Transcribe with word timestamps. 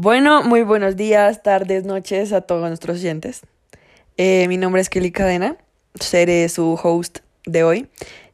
Bueno, 0.00 0.44
muy 0.44 0.62
buenos 0.62 0.94
días, 0.94 1.42
tardes, 1.42 1.82
noches 1.82 2.32
a 2.32 2.40
todos 2.40 2.68
nuestros 2.68 2.98
oyentes. 2.98 3.40
Eh, 4.16 4.46
mi 4.46 4.56
nombre 4.56 4.80
es 4.80 4.88
Kelly 4.88 5.10
Cadena, 5.10 5.56
seré 5.98 6.48
su 6.48 6.78
host 6.80 7.18
de 7.46 7.64
hoy 7.64 7.88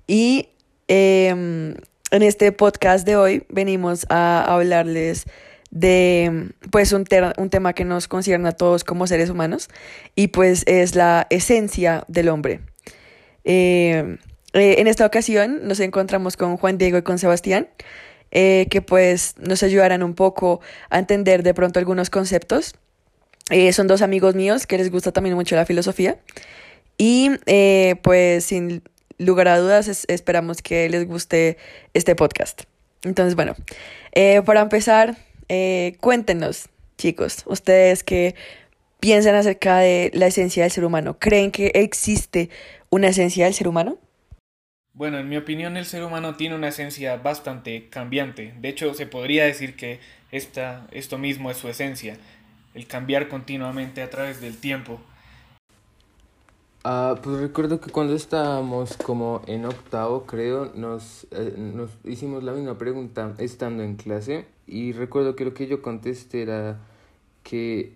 y 0.07 0.51
em, 0.89 1.75
en 2.11 2.23
este 2.23 2.53
podcast 2.53 3.07
de 3.07 3.17
hoy 3.17 3.47
venimos 3.49 4.05
a 4.11 4.45
hablarles 4.45 5.25
de 5.71 6.51
pues 6.71 6.93
un, 6.93 7.07
un 7.39 7.49
tema 7.49 7.73
que 7.73 7.87
nos 7.87 8.09
concierne 8.09 8.51
a 8.51 8.53
todos 8.53 8.85
como 8.85 9.07
seres 9.07 9.31
humanos 9.31 9.71
y 10.15 10.29
pues 10.29 10.65
es 10.67 10.95
la 10.95 11.27
esencia 11.31 12.05
del 12.09 12.29
hombre. 12.29 12.61
Em, 13.45 14.19
eh, 14.53 14.81
en 14.81 14.87
esta 14.87 15.07
ocasión 15.07 15.67
nos 15.67 15.81
encontramos 15.81 16.37
con 16.37 16.59
Juan 16.59 16.77
Diego 16.77 16.99
y 16.99 17.03
con 17.03 17.19
Sebastián. 17.19 17.69
Eh, 18.37 18.67
que 18.69 18.83
pues 18.83 19.37
nos 19.39 19.63
ayudarán 19.63 20.03
un 20.03 20.15
poco 20.15 20.61
a 20.91 20.99
entender 20.99 21.45
de 21.45 21.55
pronto 21.55 21.79
algunos 21.79 22.11
conceptos. 22.11 22.75
Eh, 23.51 23.73
son 23.73 23.87
dos 23.87 24.03
amigos 24.03 24.35
míos 24.35 24.67
que 24.67 24.77
les 24.77 24.91
gusta 24.91 25.13
también 25.13 25.37
mucho 25.37 25.55
la 25.55 25.67
filosofía 25.67 26.19
y 26.99 27.31
eh, 27.47 27.95
pues 28.03 28.45
sin 28.47 28.83
lugar 29.19 29.47
a 29.47 29.59
dudas 29.59 30.05
esperamos 30.09 30.63
que 30.63 30.89
les 30.89 31.07
guste 31.07 31.59
este 31.93 32.17
podcast. 32.17 32.63
Entonces, 33.05 33.37
bueno, 33.37 33.55
para 34.45 34.63
empezar, 34.63 35.17
cuéntenos, 36.01 36.69
chicos, 36.99 37.45
ustedes 37.47 38.03
que 38.03 38.35
piensan 38.99 39.37
acerca 39.37 39.79
de 39.79 40.11
la 40.15 40.27
esencia 40.27 40.65
del 40.65 40.73
ser 40.73 40.85
humano. 40.85 41.19
¿Creen 41.21 41.53
que 41.53 41.71
existe 41.75 42.49
una 42.91 43.09
esencia 43.09 43.45
del 43.45 43.55
ser 43.55 43.69
humano? 43.69 43.99
Bueno, 44.95 45.19
en 45.19 45.29
mi 45.29 45.37
opinión 45.37 45.77
el 45.77 45.87
ser 45.87 46.05
humano 46.05 46.37
tiene 46.37 46.55
una 46.55 46.69
esencia 46.69 47.17
bastante 47.17 47.89
cambiante. 47.89 48.55
De 48.61 48.69
hecho, 48.69 48.95
se 48.95 49.07
podría 49.07 49.45
decir 49.45 49.75
que 49.75 49.99
esta, 50.31 50.87
esto 50.93 51.19
mismo 51.19 51.51
es 51.51 51.57
su 51.57 51.69
esencia, 51.69 52.17
el 52.75 52.87
cambiar 52.87 53.29
continuamente 53.29 54.03
a 54.03 54.11
través 54.11 54.41
del 54.41 54.57
tiempo. 54.57 55.01
Ah, 56.85 57.17
pues 57.23 57.41
recuerdo 57.41 57.81
que 57.81 57.91
cuando 57.91 58.15
estábamos 58.15 58.97
como 58.99 59.43
en 59.47 59.65
octavo, 59.65 60.27
creo, 60.27 60.71
nos, 60.77 61.27
eh, 61.33 61.55
nos 61.57 61.91
hicimos 62.05 62.45
la 62.45 62.53
misma 62.53 62.79
pregunta 62.79 63.35
estando 63.39 63.83
en 63.83 63.97
clase 63.97 64.47
y 64.67 64.93
recuerdo 64.93 65.35
que 65.35 65.45
lo 65.45 65.55
que 65.55 65.67
yo 65.67 65.83
contesté 65.83 66.43
era 66.43 66.79
que 67.43 67.95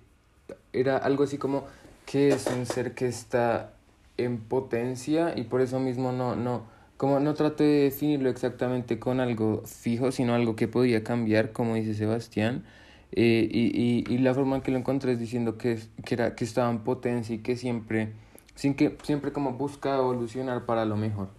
era 0.73 0.97
algo 0.97 1.25
así 1.25 1.39
como 1.39 1.67
que 2.07 2.29
es 2.31 2.47
un 2.47 2.67
ser 2.67 2.95
que 2.95 3.07
está 3.07 3.73
en 4.17 4.39
potencia 4.39 5.35
y 5.37 5.45
por 5.45 5.61
eso 5.61 5.79
mismo 5.81 6.13
no, 6.13 6.35
no, 6.35 6.65
como 6.99 7.21
no 7.21 7.35
traté 7.35 7.63
de 7.65 7.83
definirlo 7.85 8.29
exactamente 8.29 8.99
con 8.99 9.21
algo 9.21 9.63
fijo, 9.65 10.11
sino 10.11 10.35
algo 10.35 10.57
que 10.57 10.67
podía 10.67 11.05
cambiar, 11.05 11.53
como 11.53 11.77
dice 11.77 11.95
Sebastián, 11.95 12.65
eh, 13.13 13.49
y, 13.51 14.05
y, 14.09 14.15
y, 14.15 14.19
la 14.19 14.35
forma 14.35 14.57
en 14.57 14.63
que 14.63 14.73
lo 14.73 14.79
encontré 14.79 15.13
es 15.13 15.21
diciendo 15.21 15.57
que, 15.57 15.79
que, 16.05 16.15
era, 16.15 16.35
que 16.35 16.45
estaba 16.45 16.69
en 16.71 16.81
potencia 16.81 17.37
y 17.37 17.39
que 17.39 17.57
siempre, 17.57 18.13
sin 18.57 18.75
que, 18.75 18.99
siempre 19.05 19.33
como 19.33 19.53
busca 19.53 19.97
evolucionar 19.97 20.67
para 20.67 20.85
lo 20.85 20.97
mejor. 20.97 21.31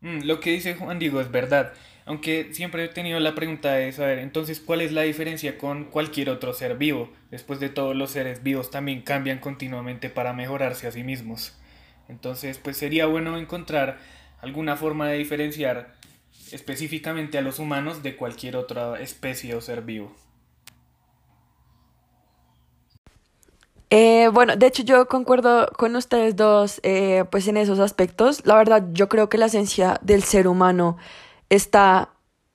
Mm, 0.00 0.24
lo 0.24 0.40
que 0.40 0.50
dice 0.50 0.74
Juan 0.74 0.98
Diego 0.98 1.20
es 1.20 1.30
verdad, 1.30 1.72
aunque 2.06 2.52
siempre 2.54 2.84
he 2.84 2.88
tenido 2.88 3.20
la 3.20 3.36
pregunta 3.36 3.74
de 3.74 3.92
saber, 3.92 4.18
entonces, 4.18 4.58
¿cuál 4.60 4.80
es 4.80 4.90
la 4.90 5.02
diferencia 5.02 5.58
con 5.58 5.84
cualquier 5.84 6.30
otro 6.30 6.52
ser 6.54 6.76
vivo? 6.76 7.08
Después 7.30 7.60
de 7.60 7.68
todos 7.68 7.94
los 7.94 8.10
seres 8.10 8.42
vivos 8.42 8.70
también 8.72 9.02
cambian 9.02 9.38
continuamente 9.38 10.10
para 10.10 10.32
mejorarse 10.32 10.88
a 10.88 10.92
sí 10.92 11.04
mismos. 11.04 11.54
Entonces, 12.08 12.58
pues 12.58 12.76
sería 12.76 13.06
bueno 13.06 13.38
encontrar 13.38 13.98
alguna 14.40 14.76
forma 14.76 15.08
de 15.08 15.18
diferenciar 15.18 15.94
específicamente 16.52 17.38
a 17.38 17.42
los 17.42 17.58
humanos 17.58 18.02
de 18.02 18.16
cualquier 18.16 18.56
otra 18.56 19.00
especie 19.00 19.54
o 19.54 19.60
ser 19.60 19.82
vivo. 19.82 20.12
Eh, 23.90 24.28
bueno, 24.32 24.56
de 24.56 24.66
hecho 24.66 24.82
yo 24.82 25.08
concuerdo 25.08 25.66
con 25.76 25.96
ustedes 25.96 26.36
dos 26.36 26.78
eh, 26.82 27.24
pues 27.30 27.48
en 27.48 27.56
esos 27.56 27.78
aspectos. 27.78 28.44
La 28.46 28.56
verdad, 28.56 28.84
yo 28.92 29.08
creo 29.08 29.28
que 29.28 29.38
la 29.38 29.46
esencia 29.46 29.98
del 30.02 30.22
ser 30.22 30.46
humano 30.46 30.98
está 31.48 32.10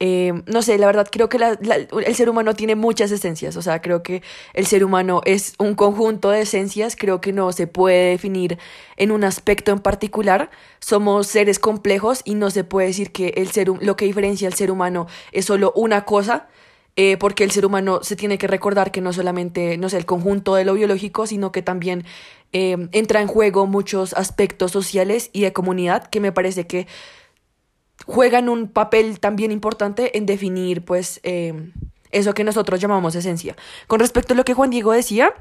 eh, 0.06 0.34
no 0.48 0.62
sé, 0.62 0.78
la 0.78 0.88
verdad 0.88 1.08
creo 1.10 1.30
que 1.30 1.38
el 1.38 2.16
ser 2.16 2.30
humano 2.30 2.54
tiene 2.56 2.76
muchas 2.76 3.10
esencias, 3.10 3.56
o 3.56 3.62
sea, 3.62 3.82
creo 3.82 4.04
que 4.04 4.22
el 4.54 4.66
ser 4.66 4.84
humano 4.84 5.22
es 5.24 5.56
un 5.60 5.76
conjunto 5.76 6.30
de 6.30 6.42
esencias, 6.42 6.98
creo 6.98 7.22
que 7.22 7.32
no 7.32 7.54
se 7.54 7.68
puede 7.68 8.10
definir 8.10 8.60
en 8.98 9.12
un 9.12 9.24
aspecto 9.24 9.72
en 9.72 9.80
particular, 9.80 10.50
somos 10.82 11.28
seres 11.28 11.58
complejos 11.58 12.20
y 12.26 12.36
no 12.36 12.50
se 12.50 12.66
puede 12.66 12.88
decir 12.88 13.14
que 13.14 13.30
el 13.38 13.50
ser, 13.52 13.70
lo 13.70 13.96
que 13.96 14.04
diferencia 14.04 14.46
al 14.46 14.56
ser 14.56 14.72
humano 14.72 15.08
es 15.32 15.46
solo 15.46 15.72
una 15.74 16.04
cosa, 16.04 16.50
eh, 16.98 17.16
porque 17.16 17.46
el 17.46 17.52
ser 17.52 17.66
humano 17.66 18.02
se 18.04 18.18
tiene 18.18 18.38
que 18.38 18.48
recordar 18.48 18.92
que 18.92 19.00
no 19.00 19.14
solamente, 19.14 19.78
no 19.78 19.88
sé, 19.88 19.96
el 19.96 20.06
conjunto 20.06 20.56
de 20.56 20.66
lo 20.66 20.74
biológico, 20.74 21.28
sino 21.28 21.54
que 21.54 21.62
también 21.62 22.04
eh, 22.52 22.90
entra 22.92 23.22
en 23.22 23.28
juego 23.30 23.68
muchos 23.68 24.14
aspectos 24.16 24.72
sociales 24.72 25.30
y 25.32 25.44
de 25.44 25.54
comunidad 25.54 26.08
que 26.08 26.20
me 26.20 26.34
parece 26.34 26.68
que 26.68 26.88
juegan 28.06 28.50
un 28.50 28.68
papel 28.68 29.20
también 29.20 29.52
importante 29.52 30.18
en 30.18 30.26
definir, 30.26 30.84
pues, 30.84 31.20
eh, 31.24 31.72
eso 32.12 32.34
que 32.34 32.44
nosotros 32.44 32.80
llamamos 32.80 33.16
esencia. 33.16 33.56
Con 33.88 34.00
respecto 34.00 34.34
a 34.34 34.38
lo 34.38 34.46
que 34.46 34.54
Juan 34.54 34.70
Diego 34.70 34.92
decía, 34.92 35.34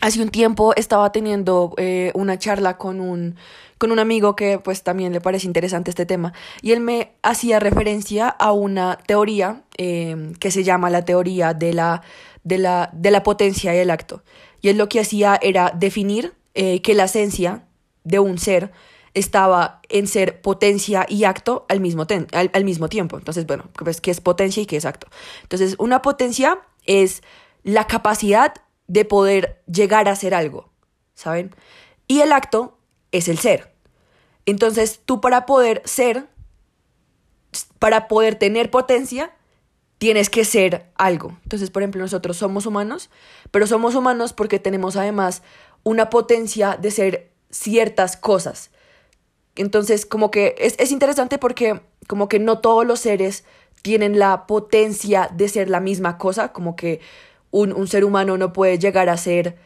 hace 0.00 0.22
un 0.22 0.30
tiempo 0.30 0.74
estaba 0.76 1.10
teniendo 1.12 1.74
eh, 1.76 2.12
una 2.14 2.38
charla 2.38 2.78
con 2.78 3.00
un, 3.00 3.36
con 3.78 3.92
un 3.92 3.98
amigo 3.98 4.36
que, 4.36 4.58
pues, 4.58 4.82
también 4.82 5.12
le 5.12 5.20
parece 5.20 5.46
interesante 5.46 5.90
este 5.90 6.06
tema, 6.06 6.32
y 6.62 6.72
él 6.72 6.80
me 6.80 7.12
hacía 7.22 7.60
referencia 7.60 8.28
a 8.28 8.52
una 8.52 8.98
teoría 9.06 9.62
eh, 9.76 10.32
que 10.40 10.50
se 10.50 10.64
llama 10.64 10.90
la 10.90 11.04
teoría 11.04 11.52
de 11.52 11.74
la, 11.74 12.02
de 12.44 12.58
la, 12.58 12.90
de 12.92 13.10
la 13.10 13.22
potencia 13.22 13.74
y 13.74 13.78
el 13.78 13.90
acto. 13.90 14.22
Y 14.60 14.68
él 14.68 14.78
lo 14.78 14.88
que 14.88 15.00
hacía 15.00 15.38
era 15.40 15.72
definir 15.74 16.32
que 16.54 16.94
la 16.94 17.04
esencia 17.04 17.62
de 18.02 18.18
un 18.18 18.36
ser 18.36 18.72
estaba 19.18 19.80
en 19.88 20.06
ser 20.06 20.40
potencia 20.40 21.06
y 21.08 21.24
acto 21.24 21.66
al 21.68 21.80
mismo, 21.80 22.06
al, 22.32 22.64
mismo 22.64 22.88
tiempo. 22.88 23.18
Entonces, 23.18 23.46
bueno, 23.46 23.64
pues, 23.74 24.00
¿qué 24.00 24.10
es 24.10 24.20
potencia 24.20 24.62
y 24.62 24.66
qué 24.66 24.76
es 24.76 24.84
acto? 24.84 25.08
Entonces, 25.42 25.74
una 25.78 26.02
potencia 26.02 26.60
es 26.84 27.22
la 27.62 27.86
capacidad 27.86 28.54
de 28.86 29.04
poder 29.04 29.62
llegar 29.66 30.08
a 30.08 30.16
ser 30.16 30.34
algo, 30.34 30.70
¿saben? 31.14 31.54
Y 32.06 32.20
el 32.20 32.32
acto 32.32 32.78
es 33.12 33.28
el 33.28 33.38
ser. 33.38 33.74
Entonces, 34.46 35.00
tú 35.04 35.20
para 35.20 35.44
poder 35.44 35.82
ser, 35.84 36.26
para 37.78 38.08
poder 38.08 38.36
tener 38.36 38.70
potencia, 38.70 39.32
tienes 39.98 40.30
que 40.30 40.44
ser 40.44 40.90
algo. 40.96 41.36
Entonces, 41.42 41.70
por 41.70 41.82
ejemplo, 41.82 42.00
nosotros 42.00 42.36
somos 42.36 42.64
humanos, 42.66 43.10
pero 43.50 43.66
somos 43.66 43.94
humanos 43.94 44.32
porque 44.32 44.58
tenemos 44.58 44.96
además 44.96 45.42
una 45.82 46.08
potencia 46.08 46.76
de 46.80 46.90
ser 46.90 47.30
ciertas 47.50 48.16
cosas. 48.16 48.70
Entonces, 49.58 50.06
como 50.06 50.30
que 50.30 50.54
es, 50.58 50.90
interesante 50.90 51.38
porque 51.38 51.80
como 52.06 52.28
que 52.28 52.38
no 52.38 52.60
todos 52.60 52.86
los 52.86 53.00
seres 53.00 53.44
tienen 53.82 54.18
la 54.18 54.46
potencia 54.46 55.30
de 55.34 55.48
ser 55.48 55.68
la 55.68 55.80
misma 55.80 56.16
cosa, 56.16 56.52
como 56.52 56.76
que 56.76 57.00
un, 57.50 57.86
ser 57.88 58.04
humano 58.04 58.38
no 58.38 58.52
puede 58.52 58.78
llegar 58.78 59.08
a 59.08 59.16
ser 59.16 59.56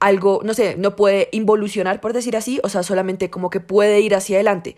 algo, 0.00 0.40
no 0.44 0.54
sé, 0.54 0.76
no 0.76 0.96
puede 0.96 1.28
involucionar, 1.32 2.00
por 2.00 2.12
decir 2.12 2.36
así, 2.36 2.60
o 2.64 2.68
sea, 2.68 2.82
solamente 2.82 3.30
como 3.30 3.50
que 3.50 3.60
puede 3.60 4.00
ir 4.00 4.14
hacia 4.14 4.36
adelante. 4.36 4.76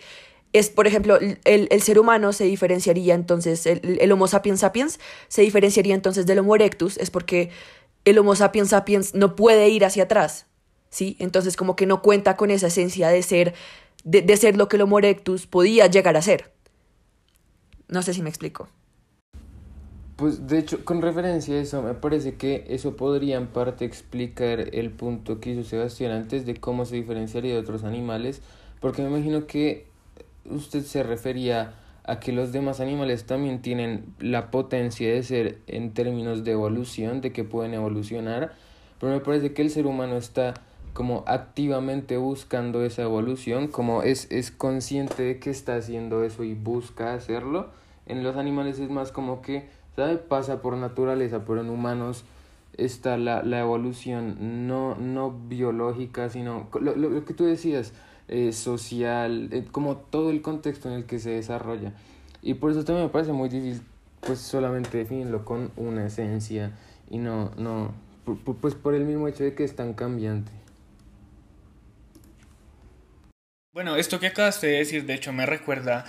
Es, 0.52 0.70
por 0.70 0.86
ejemplo, 0.86 1.18
el, 1.44 1.82
ser 1.82 1.98
humano 1.98 2.32
se 2.32 2.44
diferenciaría 2.44 3.14
entonces, 3.14 3.66
el, 3.66 3.98
el, 4.00 4.12
Homo 4.12 4.28
sapiens 4.28 4.60
sapiens 4.60 5.00
se 5.28 5.42
diferenciaría 5.42 5.94
entonces 5.94 6.26
del 6.26 6.40
Homo 6.40 6.54
erectus, 6.54 6.98
es 6.98 7.10
porque 7.10 7.50
el 8.04 8.18
Homo 8.18 8.36
sapiens 8.36 8.68
sapiens 8.70 9.14
no 9.14 9.34
puede 9.34 9.68
ir 9.68 9.84
hacia 9.84 10.04
atrás, 10.04 10.46
¿sí? 10.90 11.16
Entonces 11.18 11.56
como 11.56 11.74
que 11.74 11.86
no 11.86 12.02
cuenta 12.02 12.36
con 12.36 12.50
esa 12.50 12.68
esencia 12.68 13.08
de 13.08 13.22
ser 13.22 13.54
de, 14.04 14.36
ser 14.36 14.56
lo 14.56 14.68
que 14.68 14.76
el 14.76 14.82
Homo 14.82 14.98
erectus 14.98 15.46
podía 15.46 15.86
llegar 15.86 16.16
a 16.16 16.22
ser. 16.22 16.52
No 17.88 18.02
sé 18.02 18.14
si 18.14 18.22
me 18.22 18.28
explico. 18.28 18.68
Pues 20.16 20.46
de 20.46 20.58
hecho, 20.58 20.84
con 20.84 21.02
referencia 21.02 21.56
a 21.56 21.60
eso, 21.60 21.82
me 21.82 21.94
parece 21.94 22.36
que 22.36 22.64
eso 22.68 22.96
podría 22.96 23.36
en 23.36 23.48
parte 23.48 23.84
explicar 23.84 24.60
el 24.72 24.90
punto 24.90 25.40
que 25.40 25.50
hizo 25.50 25.64
Sebastián 25.64 26.12
antes 26.12 26.46
de 26.46 26.54
cómo 26.54 26.84
se 26.84 26.96
diferenciaría 26.96 27.54
de 27.54 27.58
otros 27.58 27.82
animales, 27.82 28.40
porque 28.80 29.02
me 29.02 29.08
imagino 29.08 29.46
que 29.46 29.86
usted 30.44 30.84
se 30.84 31.02
refería 31.02 31.74
a 32.04 32.20
que 32.20 32.32
los 32.32 32.52
demás 32.52 32.80
animales 32.80 33.24
también 33.24 33.60
tienen 33.60 34.14
la 34.20 34.50
potencia 34.50 35.12
de 35.12 35.22
ser 35.22 35.58
en 35.66 35.92
términos 35.94 36.44
de 36.44 36.52
evolución, 36.52 37.20
de 37.20 37.32
que 37.32 37.42
pueden 37.42 37.74
evolucionar, 37.74 38.52
pero 39.00 39.12
me 39.12 39.20
parece 39.20 39.52
que 39.52 39.62
el 39.62 39.70
ser 39.70 39.86
humano 39.86 40.16
está 40.16 40.54
como 40.94 41.24
activamente 41.26 42.16
buscando 42.16 42.84
esa 42.84 43.02
evolución, 43.02 43.66
como 43.66 44.02
es, 44.02 44.28
es 44.30 44.50
consciente 44.50 45.24
de 45.24 45.38
que 45.40 45.50
está 45.50 45.76
haciendo 45.76 46.24
eso 46.24 46.44
y 46.44 46.54
busca 46.54 47.14
hacerlo. 47.14 47.68
En 48.06 48.22
los 48.22 48.36
animales 48.36 48.78
es 48.78 48.88
más 48.88 49.10
como 49.10 49.42
que, 49.42 49.68
¿sabe? 49.96 50.16
Pasa 50.16 50.62
por 50.62 50.76
naturaleza, 50.76 51.44
pero 51.44 51.60
en 51.60 51.68
humanos 51.68 52.24
está 52.76 53.16
la, 53.16 53.42
la 53.42 53.60
evolución 53.60 54.68
no, 54.68 54.94
no 54.94 55.32
biológica, 55.48 56.30
sino 56.30 56.68
lo, 56.80 56.94
lo, 56.94 57.24
que 57.24 57.34
tú 57.34 57.44
decías, 57.44 57.92
eh, 58.28 58.52
social, 58.52 59.48
eh, 59.52 59.66
como 59.70 59.96
todo 59.96 60.30
el 60.30 60.42
contexto 60.42 60.88
en 60.88 60.94
el 60.94 61.04
que 61.06 61.18
se 61.18 61.30
desarrolla. 61.30 61.92
Y 62.40 62.54
por 62.54 62.70
eso 62.70 62.84
también 62.84 63.06
me 63.06 63.12
parece 63.12 63.32
muy 63.32 63.48
difícil 63.48 63.82
pues 64.20 64.38
solamente 64.38 64.96
definirlo 64.96 65.44
con 65.44 65.70
una 65.76 66.06
esencia 66.06 66.72
y 67.10 67.18
no, 67.18 67.50
no, 67.58 67.92
pues 68.60 68.74
por 68.74 68.94
el 68.94 69.04
mismo 69.04 69.28
hecho 69.28 69.44
de 69.44 69.54
que 69.54 69.64
es 69.64 69.74
tan 69.76 69.92
cambiante. 69.94 70.63
Bueno, 73.74 73.96
esto 73.96 74.20
que 74.20 74.28
acabaste 74.28 74.68
de 74.68 74.78
decir, 74.78 75.04
de 75.04 75.14
hecho, 75.14 75.32
me 75.32 75.46
recuerda 75.46 76.04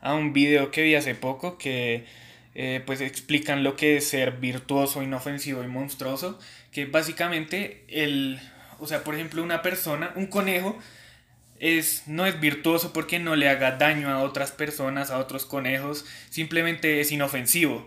a 0.00 0.14
un 0.14 0.32
video 0.32 0.70
que 0.70 0.80
vi 0.80 0.94
hace 0.94 1.14
poco 1.14 1.58
que 1.58 2.06
eh, 2.54 2.82
pues 2.86 3.02
explican 3.02 3.62
lo 3.62 3.76
que 3.76 3.98
es 3.98 4.08
ser 4.08 4.38
virtuoso, 4.38 5.02
inofensivo 5.02 5.62
y 5.62 5.66
monstruoso, 5.66 6.38
que 6.72 6.86
básicamente 6.86 7.84
el, 7.88 8.40
o 8.78 8.86
sea, 8.86 9.04
por 9.04 9.14
ejemplo, 9.16 9.42
una 9.42 9.60
persona, 9.60 10.14
un 10.16 10.28
conejo, 10.28 10.78
es, 11.58 12.04
no 12.06 12.24
es 12.24 12.40
virtuoso 12.40 12.94
porque 12.94 13.18
no 13.18 13.36
le 13.36 13.50
haga 13.50 13.72
daño 13.72 14.08
a 14.08 14.22
otras 14.22 14.50
personas, 14.52 15.10
a 15.10 15.18
otros 15.18 15.44
conejos, 15.44 16.06
simplemente 16.30 17.02
es 17.02 17.12
inofensivo. 17.12 17.86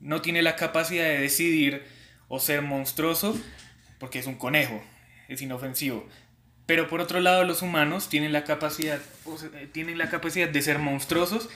No 0.00 0.22
tiene 0.22 0.42
la 0.42 0.56
capacidad 0.56 1.04
de 1.04 1.20
decidir 1.20 1.84
o 2.26 2.40
ser 2.40 2.62
monstruoso 2.62 3.40
porque 4.00 4.18
es 4.18 4.26
un 4.26 4.34
conejo, 4.34 4.82
es 5.28 5.40
inofensivo. 5.40 6.08
Pero 6.72 6.88
por 6.88 7.02
otro 7.02 7.20
lado, 7.20 7.44
los 7.44 7.60
humanos 7.60 8.08
tienen 8.08 8.32
la 8.32 8.44
capacidad, 8.44 8.98
tienen 9.72 9.98
la 9.98 10.08
capacidad 10.08 10.48
de 10.48 10.62
ser 10.62 10.78
monstruosos 10.78 11.50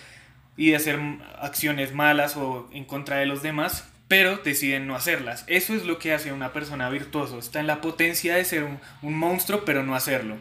y 0.59 0.73
de 0.73 0.77
hacer 0.77 1.01
acciones 1.41 1.95
malas 1.95 2.37
o 2.37 2.69
en 2.71 2.85
contra 2.85 3.17
de 3.17 3.25
los 3.25 3.43
demás, 3.43 3.89
pero 4.09 4.37
deciden 4.37 4.87
no 4.87 4.95
hacerlas. 4.95 5.45
Eso 5.47 5.75
es 5.75 5.87
lo 5.87 5.99
que 5.99 6.13
hace 6.13 6.29
a 6.29 6.35
una 6.35 6.53
persona 6.53 6.91
virtuoso. 6.91 7.39
Está 7.39 7.61
en 7.61 7.67
la 7.67 7.81
potencia 7.81 8.37
de 8.37 8.45
ser 8.45 8.65
un, 8.65 9.19
monstruo, 9.19 9.65
pero 9.65 9.83
no 9.83 9.95
hacerlo 9.95 10.37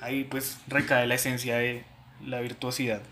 ahí 0.00 0.22
pues 0.22 0.56
recae 0.68 1.08
la 1.08 1.16
esencia 1.16 1.56
de 1.56 1.82
la 2.24 2.40
virtuosidad. 2.40 3.02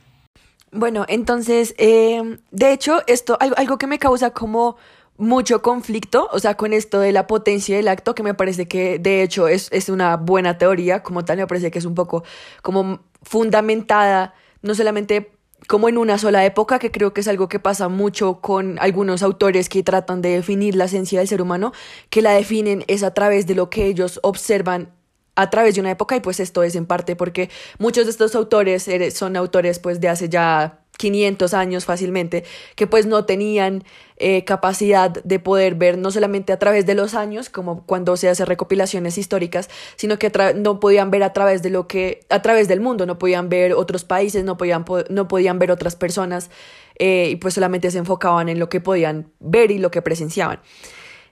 Bueno, 0.70 1.06
entonces, 1.08 1.74
eh, 1.78 2.38
de 2.52 2.72
hecho, 2.72 3.02
esto, 3.08 3.36
algo, 3.40 3.58
algo 3.58 3.78
que 3.78 3.88
me 3.88 3.98
causa 3.98 4.30
como 4.30 4.76
mucho 5.20 5.62
conflicto, 5.62 6.28
o 6.32 6.38
sea, 6.38 6.56
con 6.56 6.72
esto 6.72 7.00
de 7.00 7.12
la 7.12 7.26
potencia 7.26 7.76
del 7.76 7.88
acto, 7.88 8.14
que 8.14 8.22
me 8.22 8.34
parece 8.34 8.66
que 8.66 8.98
de 8.98 9.22
hecho 9.22 9.48
es, 9.48 9.68
es 9.70 9.88
una 9.88 10.16
buena 10.16 10.58
teoría, 10.58 11.02
como 11.02 11.24
tal, 11.24 11.36
me 11.36 11.46
parece 11.46 11.70
que 11.70 11.78
es 11.78 11.84
un 11.84 11.94
poco 11.94 12.24
como 12.62 13.00
fundamentada, 13.22 14.34
no 14.62 14.74
solamente 14.74 15.32
como 15.66 15.88
en 15.88 15.98
una 15.98 16.18
sola 16.18 16.44
época, 16.44 16.78
que 16.78 16.90
creo 16.90 17.12
que 17.12 17.20
es 17.20 17.28
algo 17.28 17.48
que 17.48 17.60
pasa 17.60 17.88
mucho 17.88 18.40
con 18.40 18.78
algunos 18.80 19.22
autores 19.22 19.68
que 19.68 19.82
tratan 19.82 20.22
de 20.22 20.30
definir 20.30 20.74
la 20.74 20.86
esencia 20.86 21.18
del 21.18 21.28
ser 21.28 21.42
humano, 21.42 21.72
que 22.08 22.22
la 22.22 22.32
definen 22.32 22.84
es 22.88 23.02
a 23.02 23.12
través 23.12 23.46
de 23.46 23.54
lo 23.54 23.70
que 23.70 23.86
ellos 23.86 24.20
observan 24.22 24.90
a 25.34 25.50
través 25.50 25.74
de 25.74 25.80
una 25.80 25.90
época 25.90 26.16
y 26.16 26.20
pues 26.20 26.40
esto 26.40 26.62
es 26.62 26.74
en 26.74 26.86
parte 26.86 27.16
porque 27.16 27.50
muchos 27.78 28.04
de 28.04 28.10
estos 28.10 28.34
autores 28.34 28.88
son 29.14 29.36
autores 29.36 29.78
pues 29.78 30.00
de 30.00 30.08
hace 30.08 30.28
ya 30.28 30.80
500 31.00 31.54
años 31.54 31.86
fácilmente, 31.86 32.44
que 32.76 32.86
pues 32.86 33.06
no 33.06 33.24
tenían 33.24 33.84
eh, 34.18 34.44
capacidad 34.44 35.10
de 35.10 35.38
poder 35.38 35.74
ver 35.74 35.96
no 35.96 36.10
solamente 36.10 36.52
a 36.52 36.58
través 36.58 36.84
de 36.84 36.94
los 36.94 37.14
años, 37.14 37.48
como 37.48 37.86
cuando 37.86 38.18
se 38.18 38.28
hace 38.28 38.44
recopilaciones 38.44 39.16
históricas, 39.16 39.70
sino 39.96 40.18
que 40.18 40.30
no 40.56 40.78
podían 40.78 41.10
ver 41.10 41.22
a 41.22 41.32
través 41.32 41.62
de 41.62 41.70
lo 41.70 41.88
que, 41.88 42.20
a 42.28 42.42
través 42.42 42.68
del 42.68 42.80
mundo, 42.80 43.06
no 43.06 43.18
podían 43.18 43.48
ver 43.48 43.72
otros 43.72 44.04
países, 44.04 44.44
no 44.44 44.58
podían, 44.58 44.84
no 45.08 45.26
podían 45.26 45.58
ver 45.58 45.70
otras 45.70 45.96
personas, 45.96 46.50
eh, 46.98 47.30
y 47.30 47.36
pues 47.36 47.54
solamente 47.54 47.90
se 47.90 47.96
enfocaban 47.96 48.50
en 48.50 48.58
lo 48.58 48.68
que 48.68 48.82
podían 48.82 49.32
ver 49.40 49.70
y 49.70 49.78
lo 49.78 49.90
que 49.90 50.02
presenciaban. 50.02 50.60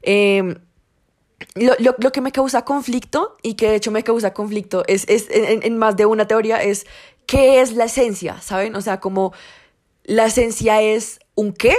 Em, 0.00 0.54
lo, 1.60 1.74
lo, 1.78 1.94
lo, 1.98 2.12
que 2.12 2.20
me 2.20 2.32
causa 2.32 2.64
conflicto, 2.64 3.36
y 3.42 3.54
que 3.54 3.70
de 3.70 3.76
hecho 3.76 3.90
me 3.90 4.04
causa 4.04 4.32
conflicto, 4.32 4.84
es, 4.86 5.04
es 5.08 5.26
en, 5.30 5.76
más 5.78 5.96
de 5.96 6.06
una 6.06 6.26
teoría, 6.26 6.62
es 6.62 6.86
qué 7.26 7.60
es 7.60 7.72
la 7.72 7.84
esencia, 7.84 8.40
¿saben? 8.40 8.74
O 8.76 8.80
sea, 8.80 9.00
como 9.00 9.32
la 10.04 10.26
esencia 10.26 10.80
es 10.82 11.20
un 11.34 11.52
qué, 11.52 11.74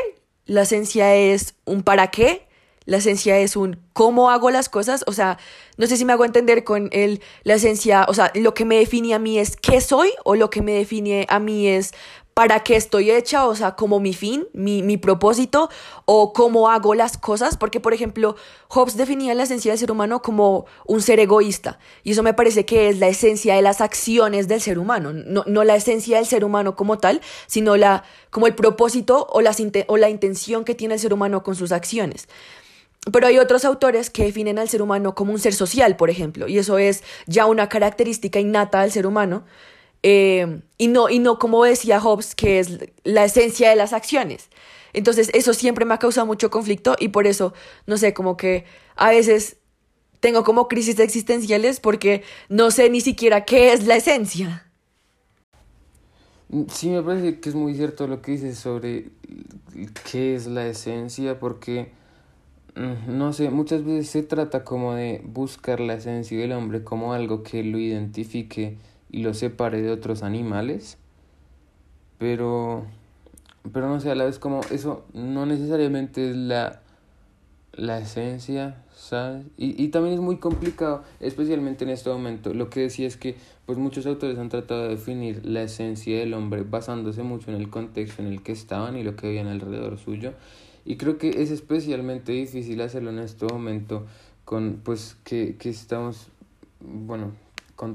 la 0.46 0.62
esencia 0.62 1.16
es 1.16 1.56
un 1.66 1.84
para 1.84 2.12
qué, 2.12 2.48
la 2.86 2.98
esencia 2.98 3.38
es 3.40 3.56
un 3.56 3.80
cómo 3.94 4.32
hago 4.32 4.50
las 4.50 4.70
cosas, 4.70 5.04
o 5.08 5.12
sea, 5.12 5.38
no 5.78 5.88
sé 5.88 5.98
si 5.98 6.06
me 6.06 6.14
hago 6.14 6.26
entender 6.26 6.64
con 6.64 6.90
el, 6.92 7.22
la 7.44 7.56
esencia, 7.56 8.06
o 8.08 8.14
sea, 8.14 8.32
lo 8.36 8.54
que 8.54 8.66
me 8.66 8.78
define 8.78 9.14
a 9.14 9.20
mí 9.20 9.38
es 9.38 9.56
qué 9.58 9.82
soy 9.82 10.12
o 10.24 10.36
lo 10.36 10.50
que 10.50 10.62
me 10.62 10.74
define 10.74 11.26
a 11.30 11.40
mí 11.40 11.68
es 11.68 11.94
para 12.40 12.62
qué 12.62 12.78
estoy 12.78 13.12
hecha, 13.12 13.46
o 13.48 13.54
sea, 13.54 13.76
como 13.76 14.00
mi 14.00 14.14
fin, 14.14 14.48
mi, 14.54 14.82
mi, 14.82 14.96
propósito, 14.96 15.70
o 16.06 16.32
cómo 16.32 16.70
hago 16.70 16.96
las 16.96 17.18
cosas, 17.18 17.58
porque 17.58 17.82
por 17.82 17.94
ejemplo, 17.94 18.38
Hobbes 18.70 18.96
definía 18.96 19.34
la 19.34 19.44
esencia 19.44 19.74
del 19.74 19.78
ser 19.78 19.92
humano 19.92 20.22
como 20.22 20.66
un 20.86 21.02
ser 21.02 21.20
egoísta, 21.20 21.80
y 22.02 22.12
eso 22.12 22.24
me 22.24 22.34
parece 22.34 22.64
que 22.64 22.88
es 22.88 22.98
la 22.98 23.10
esencia 23.10 23.56
de 23.56 23.62
las 23.62 23.82
acciones 23.82 24.48
del 24.48 24.62
ser 24.62 24.80
humano, 24.80 25.12
no, 25.12 25.44
no 25.48 25.66
la 25.66 25.76
esencia 25.76 26.16
del 26.16 26.26
ser 26.26 26.46
humano 26.46 26.78
como 26.78 26.98
tal, 26.98 27.20
sino 27.46 27.76
la, 27.76 28.06
como 28.30 28.48
el 28.48 28.56
propósito 28.56 29.28
o, 29.30 29.42
o 29.88 29.98
la 29.98 30.10
intención 30.10 30.64
que 30.64 30.76
tiene 30.76 30.94
el 30.94 31.02
ser 31.02 31.14
humano 31.14 31.44
con 31.44 31.56
sus 31.56 31.74
acciones. 31.74 32.30
Pero 33.12 33.28
hay 33.28 33.38
otros 33.38 33.66
autores 33.66 34.10
que 34.10 34.24
definen 34.24 34.60
al 34.60 34.70
ser 34.70 34.82
humano 34.82 35.14
como 35.14 35.34
un 35.34 35.40
ser 35.40 35.54
social, 35.54 35.98
por 35.98 36.10
ejemplo, 36.10 36.48
y 36.48 36.58
eso 36.58 36.78
es 36.78 37.04
ya 37.28 37.48
una 37.48 37.68
característica 37.68 38.40
innata 38.40 38.80
del 38.80 38.94
ser 38.94 39.06
humano, 39.06 39.44
eh, 40.04 40.62
y, 40.78 40.88
no, 40.88 41.10
y 41.10 41.20
no 41.20 41.40
como 41.40 41.64
decía 41.64 42.00
Hobbes, 42.00 42.36
que 42.36 42.60
es 42.60 42.78
la 43.04 43.26
esencia 43.26 43.70
de 43.70 43.76
las 43.76 43.94
acciones. 43.94 44.50
Entonces 44.94 45.30
eso 45.34 45.54
siempre 45.54 45.86
me 45.86 45.94
ha 45.94 46.00
causado 46.00 46.26
mucho 46.26 46.50
conflicto 46.50 46.96
y 47.00 47.10
por 47.10 47.28
eso, 47.28 47.54
no 47.86 47.98
sé, 47.98 48.14
como 48.14 48.38
que 48.38 48.66
a 48.96 49.10
veces 49.10 49.58
tengo 50.20 50.44
como 50.44 50.68
crisis 50.68 51.00
existenciales 51.00 51.80
porque 51.80 52.24
no 52.50 52.72
sé 52.72 52.90
ni 52.90 53.02
siquiera 53.02 53.46
qué 53.46 53.74
es 53.74 53.86
la 53.86 53.96
esencia. 53.96 54.66
Sí, 56.70 56.90
me 56.90 57.04
parece 57.04 57.40
que 57.40 57.50
es 57.50 57.56
muy 57.56 57.76
cierto 57.76 58.08
lo 58.08 58.22
que 58.22 58.32
dices 58.32 58.58
sobre 58.58 59.10
qué 60.12 60.34
es 60.34 60.48
la 60.48 60.66
esencia 60.66 61.40
porque, 61.40 61.92
mm, 62.76 63.16
no 63.18 63.34
sé, 63.34 63.52
muchas 63.52 63.84
veces 63.84 64.10
se 64.10 64.24
trata 64.24 64.64
como 64.64 64.96
de 64.96 65.22
buscar 65.24 65.80
la 65.80 65.94
esencia 65.94 66.40
del 66.40 66.54
hombre 66.54 66.84
como 66.84 67.14
algo 67.14 67.44
que 67.44 67.64
lo 67.64 67.78
identifique 67.78 68.78
y 69.12 69.22
lo 69.22 69.34
separe 69.34 69.82
de 69.82 69.92
otros 69.92 70.24
animales, 70.24 70.98
pero, 72.18 72.86
pero 73.72 73.88
no 73.88 74.00
sé, 74.00 74.12
a 74.12 74.16
la 74.16 74.26
vez 74.26 74.40
como 74.40 74.62
eso 74.72 75.06
no 75.14 75.46
necesariamente 75.46 76.30
es 76.30 76.36
la, 76.36 76.82
la 77.74 78.00
esencia, 78.00 78.84
¿sabes? 78.94 79.46
Y, 79.58 79.82
y 79.82 79.88
también 79.88 80.16
es 80.16 80.22
muy 80.22 80.38
complicado, 80.38 81.04
especialmente 81.20 81.86
en 81.86 81.92
este 81.92 82.10
momento. 82.10 82.54
Lo 82.54 82.70
que 82.70 82.82
decía 82.82 83.08
es 83.08 83.18
que 83.18 83.36
pues 83.66 83.78
muchos 83.78 84.06
autores 84.06 84.38
han 84.38 84.50
tratado 84.50 84.84
de 84.84 84.90
definir 84.90 85.46
la 85.46 85.64
esencia 85.64 86.20
del 86.20 86.34
hombre 86.34 86.64
basándose 86.64 87.24
mucho 87.24 87.52
en 87.52 87.58
el 87.58 87.70
contexto 87.70 88.22
en 88.22 88.28
el 88.28 88.42
que 88.44 88.52
estaban 88.52 88.98
y 88.98 89.04
lo 89.04 89.16
que 89.16 89.28
habían 89.28 89.48
alrededor 89.48 89.98
suyo. 89.98 90.34
Y 90.86 90.98
creo 90.98 91.18
que 91.18 91.42
es 91.42 91.52
especialmente 91.52 92.32
difícil 92.32 92.82
hacerlo 92.82 93.12
en 93.12 93.20
este 93.20 93.46
momento 93.46 94.06
con 94.44 94.82
pues 94.84 95.18
que, 95.24 95.56
que 95.58 95.70
estamos, 95.70 96.30
bueno, 96.80 97.34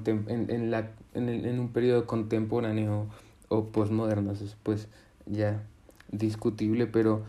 en, 0.06 0.46
en, 0.48 0.70
la, 0.70 0.92
en, 1.14 1.28
el, 1.28 1.47
en 1.47 1.61
un 1.61 1.68
periodo 1.71 2.06
contemporáneo 2.06 3.06
o 3.49 3.64
postmoderno, 3.66 4.33
eso 4.33 4.44
es 4.44 4.56
pues 4.62 4.88
ya 5.26 5.62
discutible, 6.11 6.87
pero 6.87 7.23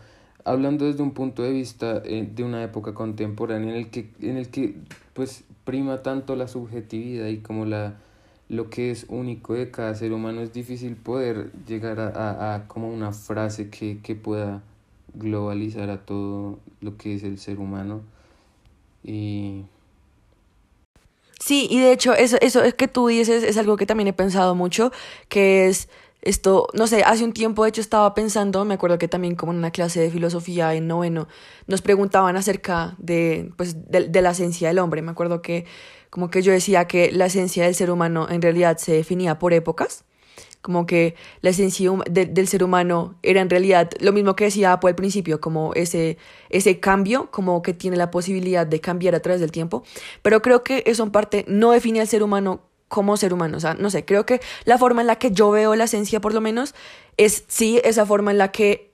hablando 0.44 0.84
desde 0.86 1.02
un 1.02 1.12
punto 1.12 1.42
de 1.42 1.52
vista 1.52 2.02
eh, 2.04 2.28
de 2.32 2.44
una 2.44 2.62
época 2.62 2.94
contemporánea 2.94 3.70
en 3.70 3.76
el 3.76 3.90
que, 3.90 4.10
en 4.20 4.36
el 4.36 4.48
que 4.48 4.76
pues 5.14 5.44
prima 5.64 6.02
tanto 6.02 6.36
la 6.36 6.48
subjetividad 6.48 7.26
y 7.26 7.38
como 7.38 7.64
la 7.64 7.96
lo 8.48 8.70
que 8.70 8.92
es 8.92 9.06
único 9.08 9.54
de 9.54 9.70
cada 9.70 9.94
ser 9.94 10.12
humano 10.12 10.40
es 10.40 10.52
difícil 10.52 10.94
poder 10.94 11.50
llegar 11.66 11.98
a, 11.98 12.08
a, 12.08 12.54
a 12.54 12.68
como 12.68 12.88
una 12.88 13.10
frase 13.12 13.70
que, 13.70 13.98
que 14.02 14.14
pueda 14.14 14.62
globalizar 15.14 15.90
a 15.90 16.04
todo 16.04 16.60
lo 16.80 16.96
que 16.96 17.14
es 17.14 17.24
el 17.24 17.38
ser 17.38 17.58
humano. 17.58 18.02
Y 19.02 19.64
Sí, 21.46 21.68
y 21.70 21.78
de 21.78 21.92
hecho, 21.92 22.12
eso, 22.12 22.36
eso 22.40 22.64
es 22.64 22.74
que 22.74 22.88
tú 22.88 23.06
dices 23.06 23.44
es 23.44 23.56
algo 23.56 23.76
que 23.76 23.86
también 23.86 24.08
he 24.08 24.12
pensado 24.12 24.56
mucho, 24.56 24.90
que 25.28 25.68
es 25.68 25.88
esto, 26.22 26.66
no 26.74 26.88
sé, 26.88 27.04
hace 27.04 27.22
un 27.22 27.32
tiempo 27.32 27.62
de 27.62 27.68
hecho 27.68 27.80
estaba 27.80 28.14
pensando, 28.14 28.64
me 28.64 28.74
acuerdo 28.74 28.98
que 28.98 29.06
también 29.06 29.36
como 29.36 29.52
en 29.52 29.58
una 29.58 29.70
clase 29.70 30.00
de 30.00 30.10
filosofía 30.10 30.74
en 30.74 30.88
noveno, 30.88 31.28
nos 31.68 31.82
preguntaban 31.82 32.36
acerca 32.36 32.96
de, 32.98 33.52
pues, 33.56 33.88
de, 33.88 34.08
de 34.08 34.22
la 34.22 34.30
esencia 34.32 34.66
del 34.66 34.80
hombre. 34.80 35.02
Me 35.02 35.12
acuerdo 35.12 35.40
que 35.40 35.66
como 36.10 36.30
que 36.30 36.42
yo 36.42 36.50
decía 36.52 36.86
que 36.88 37.12
la 37.12 37.26
esencia 37.26 37.64
del 37.64 37.76
ser 37.76 37.92
humano 37.92 38.26
en 38.28 38.42
realidad 38.42 38.78
se 38.78 38.92
definía 38.94 39.38
por 39.38 39.52
épocas 39.52 40.04
como 40.66 40.84
que 40.84 41.14
la 41.42 41.50
esencia 41.50 41.92
del 42.10 42.48
ser 42.48 42.64
humano 42.64 43.14
era 43.22 43.40
en 43.40 43.48
realidad 43.48 43.88
lo 44.00 44.12
mismo 44.12 44.34
que 44.34 44.46
decía 44.46 44.72
Apo 44.72 44.88
al 44.88 44.96
principio, 44.96 45.40
como 45.40 45.72
ese, 45.74 46.18
ese 46.50 46.80
cambio, 46.80 47.30
como 47.30 47.62
que 47.62 47.72
tiene 47.72 47.96
la 47.96 48.10
posibilidad 48.10 48.66
de 48.66 48.80
cambiar 48.80 49.14
a 49.14 49.20
través 49.20 49.40
del 49.40 49.52
tiempo, 49.52 49.84
pero 50.22 50.42
creo 50.42 50.64
que 50.64 50.82
eso 50.84 51.04
en 51.04 51.12
parte 51.12 51.44
no 51.46 51.70
define 51.70 52.00
al 52.00 52.08
ser 52.08 52.24
humano 52.24 52.62
como 52.88 53.16
ser 53.16 53.32
humano, 53.32 53.58
o 53.58 53.60
sea, 53.60 53.74
no 53.74 53.90
sé, 53.90 54.04
creo 54.04 54.26
que 54.26 54.40
la 54.64 54.76
forma 54.76 55.02
en 55.02 55.06
la 55.06 55.20
que 55.20 55.30
yo 55.30 55.52
veo 55.52 55.76
la 55.76 55.84
esencia 55.84 56.20
por 56.20 56.34
lo 56.34 56.40
menos 56.40 56.74
es 57.16 57.44
sí 57.46 57.80
esa 57.84 58.04
forma 58.04 58.32
en 58.32 58.38
la 58.38 58.50
que 58.50 58.90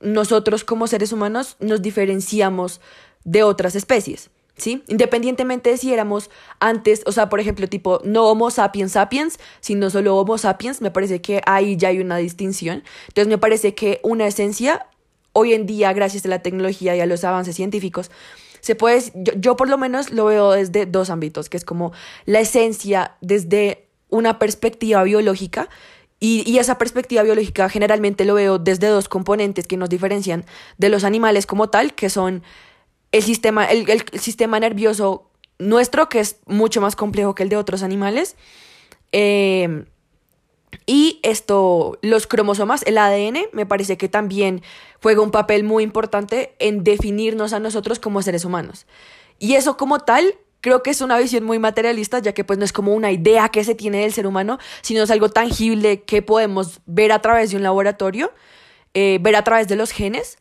nosotros 0.00 0.64
como 0.64 0.86
seres 0.86 1.12
humanos 1.12 1.58
nos 1.60 1.82
diferenciamos 1.82 2.80
de 3.24 3.42
otras 3.42 3.74
especies. 3.74 4.30
¿Sí? 4.56 4.84
Independientemente 4.88 5.70
de 5.70 5.76
si 5.76 5.92
éramos 5.92 6.30
antes, 6.60 7.02
o 7.06 7.12
sea, 7.12 7.28
por 7.28 7.40
ejemplo, 7.40 7.68
tipo, 7.68 8.00
no 8.04 8.26
Homo 8.26 8.50
sapiens 8.50 8.92
sapiens, 8.92 9.38
sino 9.60 9.90
solo 9.90 10.16
Homo 10.16 10.38
sapiens, 10.38 10.80
me 10.80 10.90
parece 10.90 11.20
que 11.20 11.42
ahí 11.46 11.76
ya 11.76 11.88
hay 11.88 12.00
una 12.00 12.16
distinción. 12.16 12.84
Entonces 13.08 13.28
me 13.28 13.38
parece 13.38 13.74
que 13.74 14.00
una 14.02 14.26
esencia 14.26 14.86
hoy 15.32 15.52
en 15.52 15.66
día, 15.66 15.92
gracias 15.92 16.24
a 16.24 16.28
la 16.28 16.40
tecnología 16.40 16.94
y 16.96 17.00
a 17.00 17.06
los 17.06 17.24
avances 17.24 17.56
científicos, 17.56 18.10
se 18.60 18.74
puede, 18.74 19.02
yo, 19.14 19.32
yo 19.36 19.56
por 19.56 19.68
lo 19.68 19.76
menos 19.76 20.10
lo 20.10 20.24
veo 20.26 20.52
desde 20.52 20.86
dos 20.86 21.10
ámbitos, 21.10 21.48
que 21.48 21.56
es 21.56 21.64
como 21.64 21.92
la 22.24 22.40
esencia 22.40 23.16
desde 23.20 23.88
una 24.08 24.38
perspectiva 24.38 25.02
biológica 25.02 25.68
y, 26.20 26.48
y, 26.50 26.58
esa 26.58 26.78
perspectiva 26.78 27.22
biológica 27.24 27.68
generalmente 27.68 28.24
lo 28.24 28.34
veo 28.34 28.58
desde 28.58 28.86
dos 28.86 29.08
componentes 29.08 29.66
que 29.66 29.76
nos 29.76 29.90
diferencian 29.90 30.46
de 30.78 30.88
los 30.88 31.04
animales 31.04 31.44
como 31.44 31.68
tal, 31.68 31.94
que 31.94 32.08
son 32.08 32.42
el 33.14 33.22
sistema, 33.22 33.64
el, 33.66 33.88
el, 33.88 34.20
sistema 34.20 34.58
nervioso 34.58 35.30
nuestro, 35.60 36.08
que 36.08 36.18
es 36.18 36.38
mucho 36.46 36.80
más 36.80 36.96
complejo 36.96 37.36
que 37.36 37.44
el 37.44 37.48
de 37.48 37.56
otros 37.56 37.84
animales. 37.84 38.34
Eh, 39.12 39.84
y 40.86 41.20
esto, 41.22 41.96
los 42.02 42.26
cromosomas, 42.26 42.82
el 42.82 42.98
ADN, 42.98 43.46
me 43.52 43.66
parece 43.66 43.96
que 43.96 44.08
también 44.08 44.62
juega 45.00 45.22
un 45.22 45.30
papel 45.30 45.62
muy 45.62 45.84
importante 45.84 46.56
en 46.58 46.82
definirnos 46.82 47.52
a 47.52 47.60
nosotros 47.60 48.00
como 48.00 48.20
seres 48.20 48.44
humanos. 48.44 48.84
Y 49.38 49.54
eso 49.54 49.76
como 49.76 50.00
tal, 50.00 50.34
creo 50.60 50.82
que 50.82 50.90
es 50.90 51.00
una 51.00 51.16
visión 51.16 51.44
muy 51.44 51.60
materialista, 51.60 52.18
ya 52.18 52.34
que 52.34 52.42
pues 52.42 52.58
no 52.58 52.64
es 52.64 52.72
como 52.72 52.94
una 52.94 53.12
idea 53.12 53.48
que 53.48 53.62
se 53.62 53.76
tiene 53.76 53.98
del 54.00 54.12
ser 54.12 54.26
humano, 54.26 54.58
sino 54.82 55.04
es 55.04 55.10
algo 55.12 55.28
tangible 55.28 56.02
que 56.02 56.20
podemos 56.20 56.80
ver 56.84 57.12
a 57.12 57.20
través 57.20 57.52
de 57.52 57.58
un 57.58 57.62
laboratorio, 57.62 58.32
eh, 58.92 59.18
ver 59.20 59.36
a 59.36 59.44
través 59.44 59.68
de 59.68 59.76
los 59.76 59.92
genes. 59.92 60.38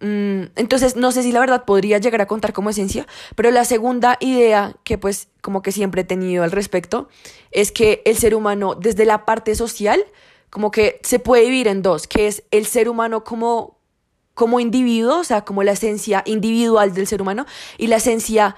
Mm, 0.00 0.52
entonces, 0.56 0.96
no 0.96 1.10
sé 1.10 1.22
si 1.22 1.32
la 1.32 1.40
verdad 1.40 1.64
podría 1.64 1.98
llegar 1.98 2.20
a 2.20 2.26
contar 2.26 2.52
como 2.52 2.70
esencia, 2.70 3.06
pero 3.34 3.50
la 3.50 3.64
segunda 3.64 4.18
idea 4.20 4.76
que 4.84 4.98
pues 4.98 5.28
como 5.40 5.62
que 5.62 5.72
siempre 5.72 6.02
he 6.02 6.04
tenido 6.04 6.44
al 6.44 6.50
respecto 6.50 7.08
es 7.50 7.72
que 7.72 8.02
el 8.04 8.16
ser 8.16 8.34
humano 8.34 8.74
desde 8.74 9.06
la 9.06 9.24
parte 9.24 9.54
social 9.54 10.04
como 10.50 10.70
que 10.70 11.00
se 11.02 11.18
puede 11.18 11.44
dividir 11.44 11.68
en 11.68 11.82
dos, 11.82 12.06
que 12.06 12.26
es 12.26 12.42
el 12.50 12.66
ser 12.66 12.88
humano 12.88 13.24
como, 13.24 13.78
como 14.34 14.60
individuo, 14.60 15.20
o 15.20 15.24
sea, 15.24 15.44
como 15.44 15.62
la 15.62 15.72
esencia 15.72 16.22
individual 16.26 16.94
del 16.94 17.06
ser 17.06 17.22
humano 17.22 17.46
y 17.78 17.86
la 17.88 17.96
esencia 17.96 18.56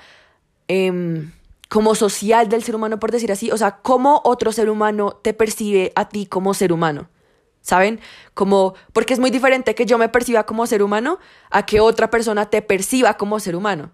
eh, 0.67 1.29
como 1.69 1.95
social 1.95 2.49
del 2.49 2.63
ser 2.63 2.75
humano, 2.75 2.99
por 2.99 3.11
decir 3.11 3.31
así, 3.31 3.51
o 3.51 3.57
sea, 3.57 3.79
cómo 3.79 4.21
otro 4.25 4.53
ser 4.53 4.71
humano 4.71 5.13
te 5.23 5.35
percibe 5.35 5.93
a 5.95 6.09
ti 6.09 6.27
como 6.27 6.55
ser 6.55 6.73
humano. 6.73 7.09
¿Saben? 7.61 8.01
Como, 8.35 8.75
porque 8.93 9.15
es 9.15 9.21
muy 9.21 9.31
diferente 9.31 9.75
que 9.75 9.85
yo 9.85 9.99
me 9.99 10.09
perciba 10.09 10.45
como 10.47 10.67
ser 10.67 10.83
humano 10.83 11.19
a 11.51 11.67
que 11.67 11.81
otra 11.81 12.11
persona 12.11 12.49
te 12.49 12.63
perciba 12.63 13.17
como 13.17 13.41
ser 13.41 13.57
humano. 13.57 13.93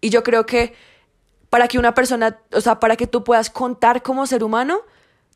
Y 0.00 0.10
yo 0.10 0.22
creo 0.22 0.46
que 0.46 0.74
para 1.50 1.68
que 1.68 1.78
una 1.78 1.94
persona, 1.94 2.38
o 2.52 2.60
sea, 2.60 2.80
para 2.80 2.96
que 2.96 3.06
tú 3.06 3.24
puedas 3.24 3.50
contar 3.50 4.02
como 4.02 4.26
ser 4.26 4.44
humano, 4.44 4.80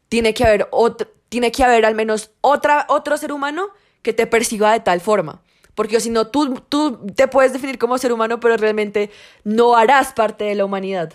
tiene 0.09 0.33
que 0.33 0.45
haber, 0.45 0.69
otro, 0.71 1.09
tiene 1.29 1.51
que 1.53 1.65
haber 1.65 1.85
al 1.85 1.95
menos 1.95 2.31
otra, 2.41 2.87
otro 2.89 3.17
ser 3.17 3.33
humano 3.33 3.69
que 4.03 4.13
te 4.13 4.27
perciba 4.27 4.73
de 4.73 4.81
tal 4.81 5.01
forma. 5.01 5.43
Porque 5.75 5.99
si 6.01 6.11
no, 6.11 6.29
tú, 6.29 6.63
tú 6.69 7.05
te 7.17 7.27
puedes 7.27 7.53
definir 7.53 7.79
como 7.79 7.99
ser 7.99 8.13
humano, 8.13 8.39
pero 8.39 8.57
realmente 8.57 9.11
no 9.43 9.75
harás 9.77 10.13
parte 10.13 10.45
de 10.45 10.55
la 10.55 10.65
humanidad. 10.65 11.13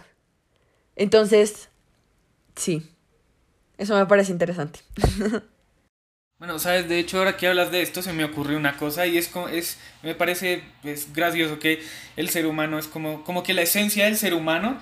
Entonces, 0.97 1.69
sí, 2.55 2.83
eso 3.77 3.95
me 3.95 4.05
parece 4.05 4.33
interesante. 4.33 4.81
Bueno, 6.39 6.57
sabes, 6.57 6.87
de 6.87 6.99
hecho 6.99 7.17
ahora 7.17 7.35
que 7.35 7.47
hablas 7.47 7.69
de 7.69 7.81
esto 7.81 8.01
se 8.01 8.13
me 8.13 8.23
ocurrió 8.23 8.57
una 8.57 8.77
cosa 8.77 9.05
y 9.05 9.17
es 9.17 9.29
es 9.51 9.77
me 10.03 10.15
parece 10.15 10.63
es 10.85 11.11
gracioso 11.11 11.59
que 11.59 11.83
el 12.15 12.29
ser 12.29 12.45
humano 12.45 12.79
es 12.79 12.87
como 12.87 13.25
como 13.25 13.43
que 13.43 13.53
la 13.53 13.61
esencia 13.61 14.05
del 14.05 14.15
ser 14.15 14.33
humano 14.33 14.79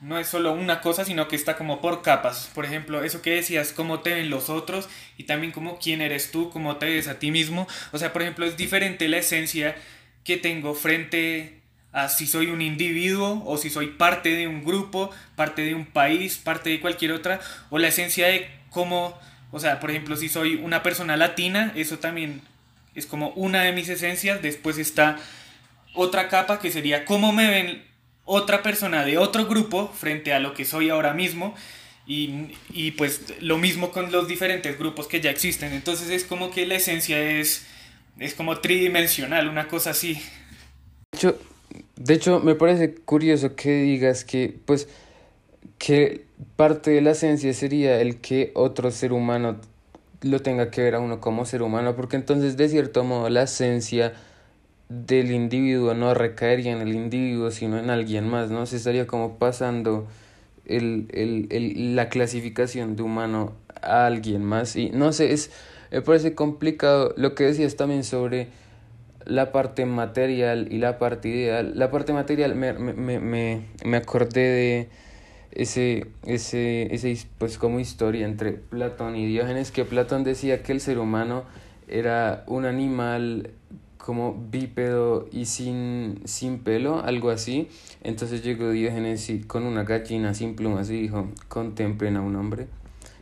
no 0.00 0.18
es 0.18 0.26
solo 0.26 0.52
una 0.52 0.80
cosa, 0.80 1.04
sino 1.04 1.28
que 1.28 1.36
está 1.36 1.56
como 1.56 1.80
por 1.80 2.02
capas. 2.02 2.50
Por 2.54 2.64
ejemplo, 2.64 3.04
eso 3.04 3.22
que 3.22 3.30
decías, 3.30 3.72
cómo 3.72 4.00
te 4.00 4.14
ven 4.14 4.30
los 4.30 4.50
otros 4.50 4.88
y 5.16 5.24
también 5.24 5.52
como 5.52 5.78
quién 5.78 6.00
eres 6.00 6.32
tú, 6.32 6.50
cómo 6.50 6.76
te 6.78 6.86
ves 6.86 7.06
a 7.08 7.20
ti 7.20 7.30
mismo. 7.30 7.68
O 7.92 7.98
sea, 7.98 8.12
por 8.12 8.22
ejemplo, 8.22 8.44
es 8.44 8.56
diferente 8.56 9.08
la 9.08 9.18
esencia 9.18 9.76
que 10.24 10.36
tengo 10.36 10.74
frente 10.74 11.60
a 11.92 12.08
si 12.08 12.26
soy 12.26 12.46
un 12.46 12.62
individuo 12.62 13.44
o 13.46 13.58
si 13.58 13.70
soy 13.70 13.88
parte 13.88 14.30
de 14.30 14.48
un 14.48 14.64
grupo, 14.64 15.10
parte 15.36 15.62
de 15.62 15.74
un 15.74 15.86
país, 15.86 16.36
parte 16.38 16.70
de 16.70 16.80
cualquier 16.80 17.12
otra, 17.12 17.40
o 17.70 17.78
la 17.78 17.88
esencia 17.88 18.26
de 18.26 18.50
cómo 18.70 19.16
o 19.52 19.60
sea, 19.60 19.78
por 19.78 19.90
ejemplo, 19.90 20.16
si 20.16 20.28
soy 20.28 20.56
una 20.56 20.82
persona 20.82 21.16
latina, 21.16 21.72
eso 21.76 21.98
también 21.98 22.40
es 22.94 23.06
como 23.06 23.28
una 23.30 23.62
de 23.62 23.72
mis 23.72 23.88
esencias. 23.88 24.40
Después 24.42 24.78
está 24.78 25.18
otra 25.94 26.28
capa 26.28 26.58
que 26.58 26.70
sería 26.70 27.04
cómo 27.04 27.32
me 27.32 27.48
ven 27.48 27.84
otra 28.24 28.62
persona 28.62 29.04
de 29.04 29.18
otro 29.18 29.46
grupo 29.46 29.88
frente 29.88 30.32
a 30.32 30.40
lo 30.40 30.54
que 30.54 30.64
soy 30.64 30.88
ahora 30.88 31.12
mismo. 31.12 31.54
Y, 32.06 32.56
y, 32.72 32.92
pues 32.92 33.22
lo 33.40 33.58
mismo 33.58 33.92
con 33.92 34.10
los 34.10 34.26
diferentes 34.26 34.76
grupos 34.78 35.06
que 35.06 35.20
ya 35.20 35.30
existen. 35.30 35.72
Entonces 35.72 36.10
es 36.10 36.24
como 36.24 36.50
que 36.50 36.66
la 36.66 36.74
esencia 36.74 37.22
es, 37.22 37.66
es 38.18 38.34
como 38.34 38.58
tridimensional, 38.58 39.48
una 39.48 39.68
cosa 39.68 39.90
así. 39.90 40.14
De 41.12 41.18
hecho, 41.18 41.38
de 41.96 42.14
hecho, 42.14 42.40
me 42.40 42.54
parece 42.54 42.94
curioso 42.94 43.54
que 43.54 43.82
digas 43.82 44.24
que, 44.24 44.58
pues, 44.64 44.88
que 45.78 46.26
parte 46.56 46.90
de 46.90 47.00
la 47.00 47.12
esencia 47.12 47.52
sería 47.54 48.00
el 48.00 48.20
que 48.20 48.52
otro 48.54 48.90
ser 48.90 49.12
humano 49.12 49.56
lo 50.22 50.40
tenga 50.40 50.70
que 50.70 50.82
ver 50.82 50.94
a 50.94 51.00
uno 51.00 51.20
como 51.20 51.44
ser 51.44 51.62
humano, 51.62 51.96
porque 51.96 52.16
entonces 52.16 52.56
de 52.56 52.68
cierto 52.68 53.04
modo 53.04 53.28
la 53.28 53.42
esencia 53.42 54.12
del 54.88 55.30
individuo 55.30 55.94
no 55.94 56.14
recaería 56.14 56.72
en 56.72 56.82
el 56.82 56.94
individuo, 56.94 57.50
sino 57.50 57.78
en 57.78 57.90
alguien 57.90 58.28
más, 58.28 58.50
¿no? 58.50 58.66
Se 58.66 58.76
estaría 58.76 59.06
como 59.06 59.38
pasando 59.38 60.06
el, 60.66 61.08
el, 61.12 61.48
el, 61.50 61.96
la 61.96 62.08
clasificación 62.08 62.94
de 62.94 63.02
humano 63.02 63.54
a 63.80 64.06
alguien 64.06 64.44
más. 64.44 64.76
Y 64.76 64.90
no 64.90 65.12
sé, 65.12 65.32
es, 65.32 65.50
me 65.90 66.02
parece 66.02 66.34
complicado 66.34 67.14
lo 67.16 67.34
que 67.34 67.44
decías 67.44 67.76
también 67.76 68.04
sobre 68.04 68.48
la 69.24 69.52
parte 69.52 69.86
material 69.86 70.68
y 70.70 70.78
la 70.78 70.98
parte 70.98 71.28
ideal. 71.28 71.72
La 71.74 71.90
parte 71.90 72.12
material 72.12 72.54
me, 72.54 72.72
me, 72.74 73.18
me, 73.18 73.62
me 73.84 73.96
acordé 73.96 74.40
de 74.40 74.88
ese, 75.52 76.06
ese, 76.24 76.94
ese, 76.94 77.26
pues 77.38 77.58
como 77.58 77.80
historia 77.80 78.26
entre 78.26 78.52
Platón 78.52 79.16
y 79.16 79.26
Diógenes, 79.26 79.70
que 79.70 79.84
Platón 79.84 80.24
decía 80.24 80.62
que 80.62 80.72
el 80.72 80.80
ser 80.80 80.98
humano 80.98 81.44
era 81.88 82.44
un 82.46 82.64
animal 82.64 83.50
como 83.98 84.34
bípedo 84.50 85.28
y 85.30 85.44
sin, 85.44 86.22
sin 86.24 86.58
pelo, 86.58 87.02
algo 87.04 87.30
así. 87.30 87.68
Entonces 88.02 88.42
llegó 88.42 88.70
Diógenes 88.70 89.30
y 89.30 89.40
con 89.40 89.64
una 89.64 89.84
gallina 89.84 90.34
sin 90.34 90.56
plumas 90.56 90.90
y 90.90 91.02
dijo, 91.02 91.28
contemplen 91.48 92.16
a 92.16 92.22
un 92.22 92.36
hombre. 92.36 92.66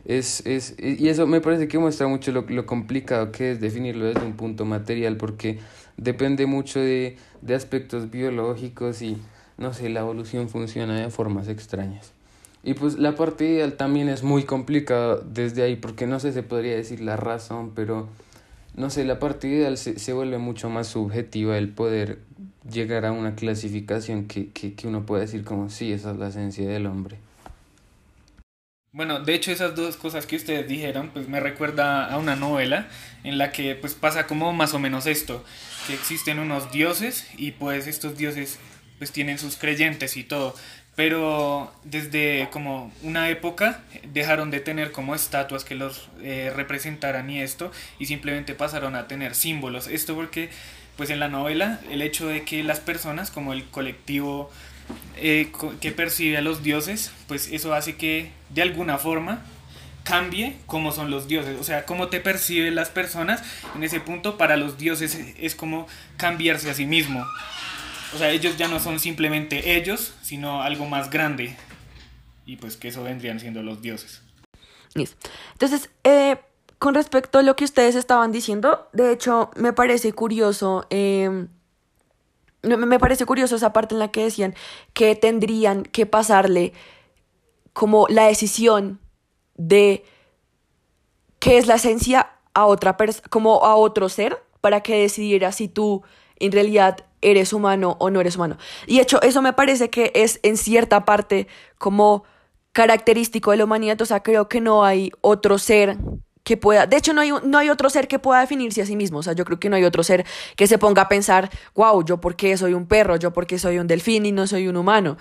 Es, 0.05 0.43
es, 0.47 0.75
y 0.79 1.09
eso 1.09 1.27
me 1.27 1.41
parece 1.41 1.67
que 1.67 1.77
muestra 1.77 2.07
mucho 2.07 2.31
lo, 2.31 2.45
lo 2.47 2.65
complicado 2.65 3.31
que 3.31 3.51
es 3.51 3.61
definirlo 3.61 4.05
desde 4.05 4.25
un 4.25 4.33
punto 4.33 4.65
material, 4.65 5.17
porque 5.17 5.59
depende 5.97 6.47
mucho 6.47 6.79
de, 6.79 7.17
de 7.41 7.53
aspectos 7.53 8.09
biológicos 8.09 9.03
y, 9.03 9.17
no 9.59 9.73
sé, 9.73 9.89
la 9.89 9.99
evolución 9.99 10.49
funciona 10.49 10.99
de 10.99 11.11
formas 11.11 11.47
extrañas. 11.47 12.13
Y 12.63 12.75
pues 12.75 12.99
la 12.99 13.15
parte 13.15 13.45
ideal 13.45 13.73
también 13.73 14.07
es 14.07 14.23
muy 14.23 14.43
complicada 14.43 15.17
desde 15.17 15.63
ahí, 15.63 15.75
porque 15.75 16.05
no 16.05 16.19
sé, 16.19 16.31
se 16.31 16.43
podría 16.43 16.75
decir 16.75 17.01
la 17.01 17.17
razón, 17.17 17.71
pero 17.75 18.07
no 18.75 18.89
sé, 18.89 19.03
la 19.03 19.19
parte 19.19 19.47
ideal 19.47 19.77
se, 19.77 19.97
se 19.97 20.13
vuelve 20.13 20.37
mucho 20.37 20.69
más 20.69 20.87
subjetiva 20.87 21.57
el 21.57 21.69
poder 21.69 22.19
llegar 22.69 23.05
a 23.05 23.11
una 23.11 23.35
clasificación 23.35 24.27
que, 24.27 24.49
que, 24.49 24.73
que 24.73 24.87
uno 24.87 25.05
puede 25.05 25.23
decir 25.23 25.43
como 25.43 25.69
sí, 25.69 25.91
esa 25.91 26.11
es 26.11 26.17
la 26.17 26.27
esencia 26.27 26.67
del 26.67 26.85
hombre. 26.85 27.17
Bueno, 28.93 29.21
de 29.21 29.33
hecho 29.33 29.51
esas 29.51 29.73
dos 29.73 29.95
cosas 29.95 30.25
que 30.25 30.35
ustedes 30.35 30.67
dijeron, 30.67 31.11
pues 31.13 31.29
me 31.29 31.39
recuerda 31.39 32.05
a 32.05 32.17
una 32.17 32.35
novela 32.35 32.89
en 33.23 33.37
la 33.37 33.51
que 33.53 33.73
pues 33.75 33.93
pasa 33.93 34.27
como 34.27 34.51
más 34.51 34.73
o 34.73 34.79
menos 34.79 35.07
esto, 35.07 35.45
que 35.87 35.93
existen 35.93 36.39
unos 36.39 36.71
dioses 36.73 37.25
y 37.37 37.51
pues 37.51 37.87
estos 37.87 38.17
dioses 38.17 38.59
pues 38.97 39.11
tienen 39.11 39.39
sus 39.39 39.55
creyentes 39.55 40.17
y 40.17 40.23
todo, 40.23 40.53
pero 41.01 41.73
desde 41.83 42.47
como 42.51 42.93
una 43.01 43.27
época 43.29 43.79
dejaron 44.13 44.51
de 44.51 44.59
tener 44.59 44.91
como 44.91 45.15
estatuas 45.15 45.63
que 45.63 45.73
los 45.73 46.09
eh, 46.21 46.53
representaran 46.55 47.27
y 47.27 47.41
esto 47.41 47.71
y 47.97 48.05
simplemente 48.05 48.53
pasaron 48.53 48.93
a 48.93 49.07
tener 49.07 49.33
símbolos. 49.33 49.87
Esto 49.87 50.13
porque 50.13 50.51
pues 50.97 51.09
en 51.09 51.19
la 51.19 51.27
novela 51.27 51.79
el 51.89 52.03
hecho 52.03 52.27
de 52.27 52.43
que 52.43 52.63
las 52.63 52.79
personas 52.81 53.31
como 53.31 53.51
el 53.51 53.65
colectivo 53.69 54.51
eh, 55.17 55.51
que 55.79 55.91
percibe 55.91 56.37
a 56.37 56.41
los 56.41 56.61
dioses 56.61 57.11
pues 57.27 57.47
eso 57.51 57.73
hace 57.73 57.95
que 57.95 58.29
de 58.49 58.61
alguna 58.61 58.99
forma 58.99 59.41
cambie 60.03 60.55
cómo 60.67 60.91
son 60.91 61.09
los 61.09 61.27
dioses, 61.27 61.59
o 61.59 61.63
sea, 61.63 61.85
cómo 61.87 62.09
te 62.09 62.19
perciben 62.19 62.75
las 62.75 62.89
personas 62.89 63.41
en 63.75 63.83
ese 63.83 64.01
punto 64.01 64.37
para 64.37 64.55
los 64.55 64.77
dioses 64.77 65.17
es 65.39 65.55
como 65.55 65.87
cambiarse 66.17 66.69
a 66.69 66.75
sí 66.75 66.85
mismo. 66.85 67.25
O 68.13 68.17
sea, 68.17 68.29
ellos 68.29 68.57
ya 68.57 68.67
no 68.67 68.79
son 68.79 68.99
simplemente 68.99 69.77
ellos, 69.77 70.13
sino 70.21 70.61
algo 70.61 70.85
más 70.85 71.09
grande. 71.09 71.55
Y 72.45 72.57
pues 72.57 72.77
que 72.77 72.89
eso 72.89 73.03
vendrían 73.03 73.39
siendo 73.39 73.63
los 73.63 73.81
dioses. 73.81 74.21
Entonces, 75.53 75.89
eh, 76.03 76.37
con 76.79 76.93
respecto 76.93 77.39
a 77.39 77.43
lo 77.43 77.55
que 77.55 77.63
ustedes 77.63 77.95
estaban 77.95 78.31
diciendo, 78.31 78.89
de 78.91 79.11
hecho, 79.11 79.51
me 79.55 79.71
parece 79.71 80.11
curioso. 80.13 80.85
Eh, 80.89 81.47
me 82.63 82.99
parece 82.99 83.25
curioso 83.25 83.55
esa 83.55 83.73
parte 83.73 83.95
en 83.95 83.99
la 83.99 84.11
que 84.11 84.23
decían 84.23 84.53
que 84.93 85.15
tendrían 85.15 85.83
que 85.83 86.05
pasarle 86.05 86.73
como 87.73 88.05
la 88.07 88.27
decisión 88.27 88.99
de 89.55 90.03
qué 91.39 91.57
es 91.57 91.67
la 91.67 91.75
esencia 91.75 92.33
a 92.53 92.65
otra 92.65 92.97
persona, 92.97 93.27
como 93.29 93.63
a 93.63 93.75
otro 93.75 94.09
ser, 94.09 94.43
para 94.59 94.81
que 94.81 95.01
decidiera 95.01 95.51
si 95.51 95.67
tú 95.67 96.03
en 96.45 96.51
realidad 96.51 96.97
eres 97.21 97.53
humano 97.53 97.97
o 97.99 98.09
no 98.09 98.19
eres 98.19 98.35
humano. 98.35 98.57
Y 98.87 98.97
de 98.97 99.03
hecho, 99.03 99.21
eso 99.21 99.41
me 99.41 99.53
parece 99.53 99.89
que 99.89 100.11
es 100.15 100.39
en 100.43 100.57
cierta 100.57 101.05
parte 101.05 101.47
como 101.77 102.23
característico 102.71 103.51
de 103.51 103.57
la 103.57 103.65
humanidad, 103.65 104.01
o 104.01 104.05
sea, 104.05 104.23
creo 104.23 104.47
que 104.47 104.61
no 104.61 104.83
hay 104.83 105.11
otro 105.21 105.57
ser 105.57 105.97
que 106.43 106.57
pueda, 106.57 106.87
de 106.87 106.97
hecho 106.97 107.13
no 107.13 107.21
hay, 107.21 107.31
no 107.43 107.57
hay 107.57 107.69
otro 107.69 107.89
ser 107.89 108.07
que 108.07 108.17
pueda 108.17 108.39
definirse 108.39 108.81
a 108.81 108.85
sí 108.85 108.95
mismo, 108.95 109.19
o 109.19 109.23
sea, 109.23 109.33
yo 109.33 109.45
creo 109.45 109.59
que 109.59 109.69
no 109.69 109.75
hay 109.75 109.83
otro 109.83 110.03
ser 110.03 110.25
que 110.55 110.67
se 110.67 110.77
ponga 110.77 111.03
a 111.03 111.09
pensar, 111.09 111.49
wow, 111.75 112.03
yo 112.03 112.19
por 112.19 112.35
qué 112.35 112.55
soy 112.57 112.73
un 112.73 112.87
perro, 112.87 113.17
yo 113.17 113.31
por 113.31 113.45
qué 113.45 113.59
soy 113.59 113.77
un 113.77 113.87
delfín 113.87 114.25
y 114.25 114.31
no 114.31 114.47
soy 114.47 114.67
un 114.67 114.77
humano. 114.77 115.17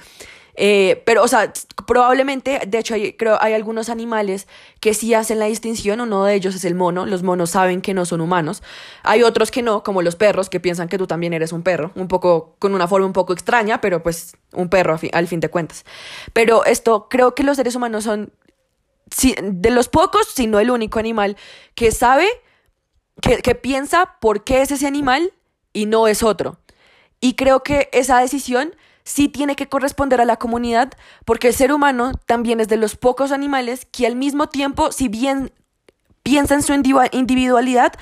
Eh, 0.54 1.02
pero, 1.06 1.22
o 1.22 1.28
sea, 1.28 1.52
probablemente, 1.86 2.60
de 2.66 2.78
hecho, 2.78 2.94
hay, 2.94 3.14
creo 3.14 3.38
hay 3.40 3.54
algunos 3.54 3.88
animales 3.88 4.48
que 4.80 4.94
sí 4.94 5.14
hacen 5.14 5.38
la 5.38 5.46
distinción. 5.46 6.00
Uno 6.00 6.24
de 6.24 6.34
ellos 6.34 6.54
es 6.54 6.64
el 6.64 6.74
mono. 6.74 7.06
Los 7.06 7.22
monos 7.22 7.50
saben 7.50 7.80
que 7.80 7.94
no 7.94 8.04
son 8.04 8.20
humanos. 8.20 8.62
Hay 9.02 9.22
otros 9.22 9.50
que 9.50 9.62
no, 9.62 9.82
como 9.82 10.02
los 10.02 10.16
perros, 10.16 10.50
que 10.50 10.60
piensan 10.60 10.88
que 10.88 10.98
tú 10.98 11.06
también 11.06 11.32
eres 11.32 11.52
un 11.52 11.62
perro. 11.62 11.92
Un 11.94 12.08
poco, 12.08 12.56
con 12.58 12.74
una 12.74 12.88
forma 12.88 13.06
un 13.06 13.12
poco 13.12 13.32
extraña, 13.32 13.80
pero 13.80 14.02
pues 14.02 14.36
un 14.52 14.68
perro 14.68 14.98
al 15.12 15.28
fin 15.28 15.40
de 15.40 15.48
cuentas. 15.48 15.84
Pero 16.32 16.64
esto, 16.64 17.08
creo 17.08 17.34
que 17.34 17.42
los 17.42 17.56
seres 17.56 17.74
humanos 17.74 18.04
son 18.04 18.32
de 19.42 19.70
los 19.70 19.88
pocos, 19.88 20.28
si 20.28 20.46
no 20.46 20.60
el 20.60 20.70
único 20.70 20.98
animal 20.98 21.36
que 21.74 21.90
sabe, 21.90 22.28
que, 23.20 23.38
que 23.38 23.54
piensa 23.54 24.16
por 24.20 24.44
qué 24.44 24.62
es 24.62 24.70
ese 24.70 24.86
animal 24.86 25.32
y 25.72 25.86
no 25.86 26.06
es 26.06 26.22
otro. 26.22 26.58
Y 27.20 27.34
creo 27.34 27.62
que 27.62 27.88
esa 27.92 28.20
decisión 28.20 28.74
sí 29.10 29.28
tiene 29.28 29.56
que 29.56 29.68
corresponder 29.68 30.20
a 30.20 30.24
la 30.24 30.36
comunidad, 30.36 30.92
porque 31.24 31.48
el 31.48 31.54
ser 31.54 31.72
humano 31.72 32.12
también 32.26 32.60
es 32.60 32.68
de 32.68 32.76
los 32.76 32.96
pocos 32.96 33.32
animales 33.32 33.86
que 33.90 34.06
al 34.06 34.14
mismo 34.14 34.48
tiempo, 34.48 34.92
si 34.92 35.08
bien 35.08 35.52
piensa 36.22 36.54
en 36.54 36.62
su 36.62 36.72
individualidad, 36.72 37.92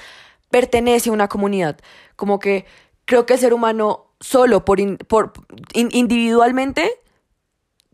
pertenece 0.51 1.11
a 1.11 1.13
una 1.13 1.29
comunidad. 1.29 1.79
Como 2.15 2.39
que 2.39 2.67
creo 3.07 3.25
que 3.25 3.35
el 3.35 3.41
ser 3.41 3.55
humano 3.55 4.13
solo 4.21 4.65
por, 4.65 4.79
por 5.07 5.33
individualmente 5.73 6.91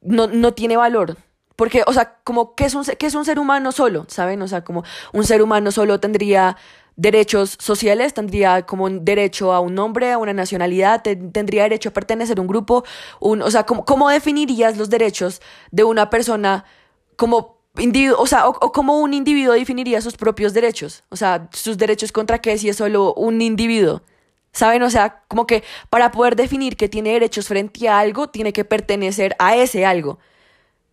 no, 0.03 0.27
no 0.27 0.53
tiene 0.53 0.77
valor. 0.77 1.17
Porque, 1.57 1.85
o 1.87 1.93
sea, 1.93 2.17
como 2.25 2.57
que 2.57 2.65
es, 2.65 2.75
un, 2.75 2.85
que 2.85 3.07
es 3.07 3.15
un 3.15 3.25
ser 3.25 3.39
humano 3.39 3.71
solo, 3.71 4.07
¿saben? 4.09 4.43
O 4.43 4.49
sea, 4.49 4.65
como 4.65 4.83
un 5.13 5.25
ser 5.25 5.41
humano 5.41 5.71
solo 5.71 6.01
tendría 6.01 6.57
derechos 6.97 7.57
sociales, 7.61 8.15
tendría 8.15 8.67
como 8.67 8.89
derecho 8.89 9.53
a 9.53 9.61
un 9.61 9.75
nombre, 9.75 10.13
a 10.13 10.19
una 10.19 10.33
nacionalidad, 10.33 11.03
tendría 11.03 11.65
derecho 11.65 11.89
a 11.89 11.93
pertenecer 11.93 12.39
a 12.39 12.41
un 12.41 12.47
grupo, 12.47 12.85
un, 13.21 13.43
o 13.43 13.51
sea, 13.51 13.65
¿cómo, 13.65 13.85
¿cómo 13.85 14.09
definirías 14.09 14.77
los 14.77 14.91
derechos 14.91 15.41
de 15.71 15.85
una 15.85 16.11
persona 16.11 16.65
como 17.17 17.59
individuo, 17.79 18.21
o 18.21 18.27
sea, 18.27 18.49
o, 18.49 18.73
cómo 18.73 19.01
un 19.01 19.15
individuo 19.15 19.55
definiría 19.55 20.01
sus 20.01 20.17
propios 20.17 20.55
derechos? 20.55 21.05
O 21.09 21.17
sea, 21.17 21.49
sus 21.53 21.79
derechos 21.79 22.13
contra 22.13 22.39
qué 22.39 22.57
si 22.59 22.69
es 22.69 22.77
solo 22.77 23.15
un 23.15 23.43
individuo. 23.43 24.03
¿Saben? 24.53 24.85
O 24.85 24.91
sea, 24.91 25.25
como 25.27 25.49
que 25.49 25.65
para 25.91 26.13
poder 26.13 26.37
definir 26.37 26.77
que 26.77 26.89
tiene 26.89 27.13
derechos 27.13 27.49
frente 27.49 27.89
a 27.89 27.99
algo, 27.99 28.29
tiene 28.29 28.53
que 28.53 28.65
pertenecer 28.65 29.35
a 29.41 29.57
ese 29.57 29.85
algo. 29.85 30.21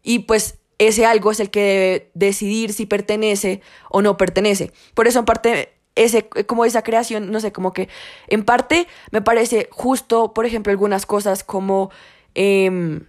Y 0.01 0.19
pues 0.19 0.57
ese 0.79 1.05
algo 1.05 1.31
es 1.31 1.39
el 1.39 1.51
que 1.51 1.61
debe 1.61 2.11
decidir 2.15 2.73
si 2.73 2.87
pertenece 2.87 3.61
o 3.91 4.01
no 4.01 4.17
pertenece. 4.17 4.71
Por 4.95 5.07
eso 5.07 5.19
en 5.19 5.25
parte 5.25 5.70
ese, 5.95 6.27
como 6.45 6.65
esa 6.65 6.83
creación, 6.83 7.31
no 7.31 7.39
sé, 7.39 7.51
como 7.51 7.73
que 7.73 7.89
en 8.27 8.43
parte 8.43 8.87
me 9.11 9.21
parece 9.21 9.67
justo, 9.71 10.33
por 10.33 10.45
ejemplo, 10.45 10.71
algunas 10.71 11.05
cosas 11.05 11.43
como, 11.43 11.91
em, 12.33 13.05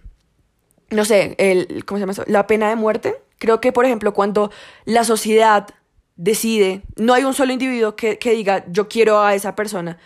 no 0.89 1.05
sé, 1.05 1.35
el, 1.37 1.85
¿cómo 1.85 1.97
se 1.97 2.01
llama 2.01 2.13
eso? 2.13 2.23
La 2.27 2.47
pena 2.47 2.69
de 2.69 2.75
muerte. 2.75 3.15
Creo 3.39 3.61
que, 3.61 3.71
por 3.71 3.85
ejemplo, 3.85 4.13
cuando 4.13 4.51
la 4.85 5.03
sociedad 5.03 5.67
decide, 6.15 6.81
no 6.95 7.13
hay 7.13 7.23
un 7.23 7.33
solo 7.33 7.53
individuo 7.53 7.95
que, 7.95 8.17
diga, 8.21 8.65
yo 8.69 8.87
quiero 8.87 9.21
a 9.21 9.35
esa 9.35 9.55
persona, 9.55 9.97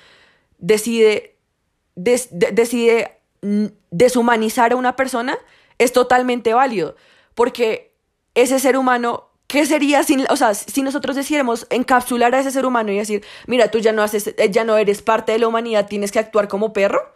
decide, 0.58 1.36
decide 1.96 3.20
deshumanizar 3.92 4.72
a 4.72 4.76
una 4.76 4.96
persona, 4.96 5.38
es 5.78 5.94
totalmente 5.94 6.54
válido, 6.54 6.96
porque 7.36 7.94
ese 8.34 8.60
ser 8.60 8.78
humano 8.78 9.27
¿Qué 9.48 9.66
sería 9.66 10.04
sin, 10.04 10.26
o 10.30 10.36
sea, 10.36 10.54
si 10.54 10.82
nosotros 10.82 11.16
decidiéramos 11.16 11.68
encapsular 11.70 12.36
a 12.36 12.40
ese 12.40 12.52
ser 12.52 12.66
humano 12.66 12.92
y 12.92 12.98
decir, 12.98 13.24
mira, 13.48 13.72
tú 13.72 13.80
ya 13.80 13.94
no 13.94 14.04
haces, 14.04 14.28
eh, 14.28 14.50
ya 14.52 14.66
no 14.66 14.78
eres 14.78 15.02
parte 15.02 15.32
de 15.32 15.40
la 15.40 15.48
humanidad, 15.48 15.88
tienes 15.88 16.12
que 16.12 16.20
actuar 16.20 16.50
como 16.50 16.74
perro? 16.74 17.14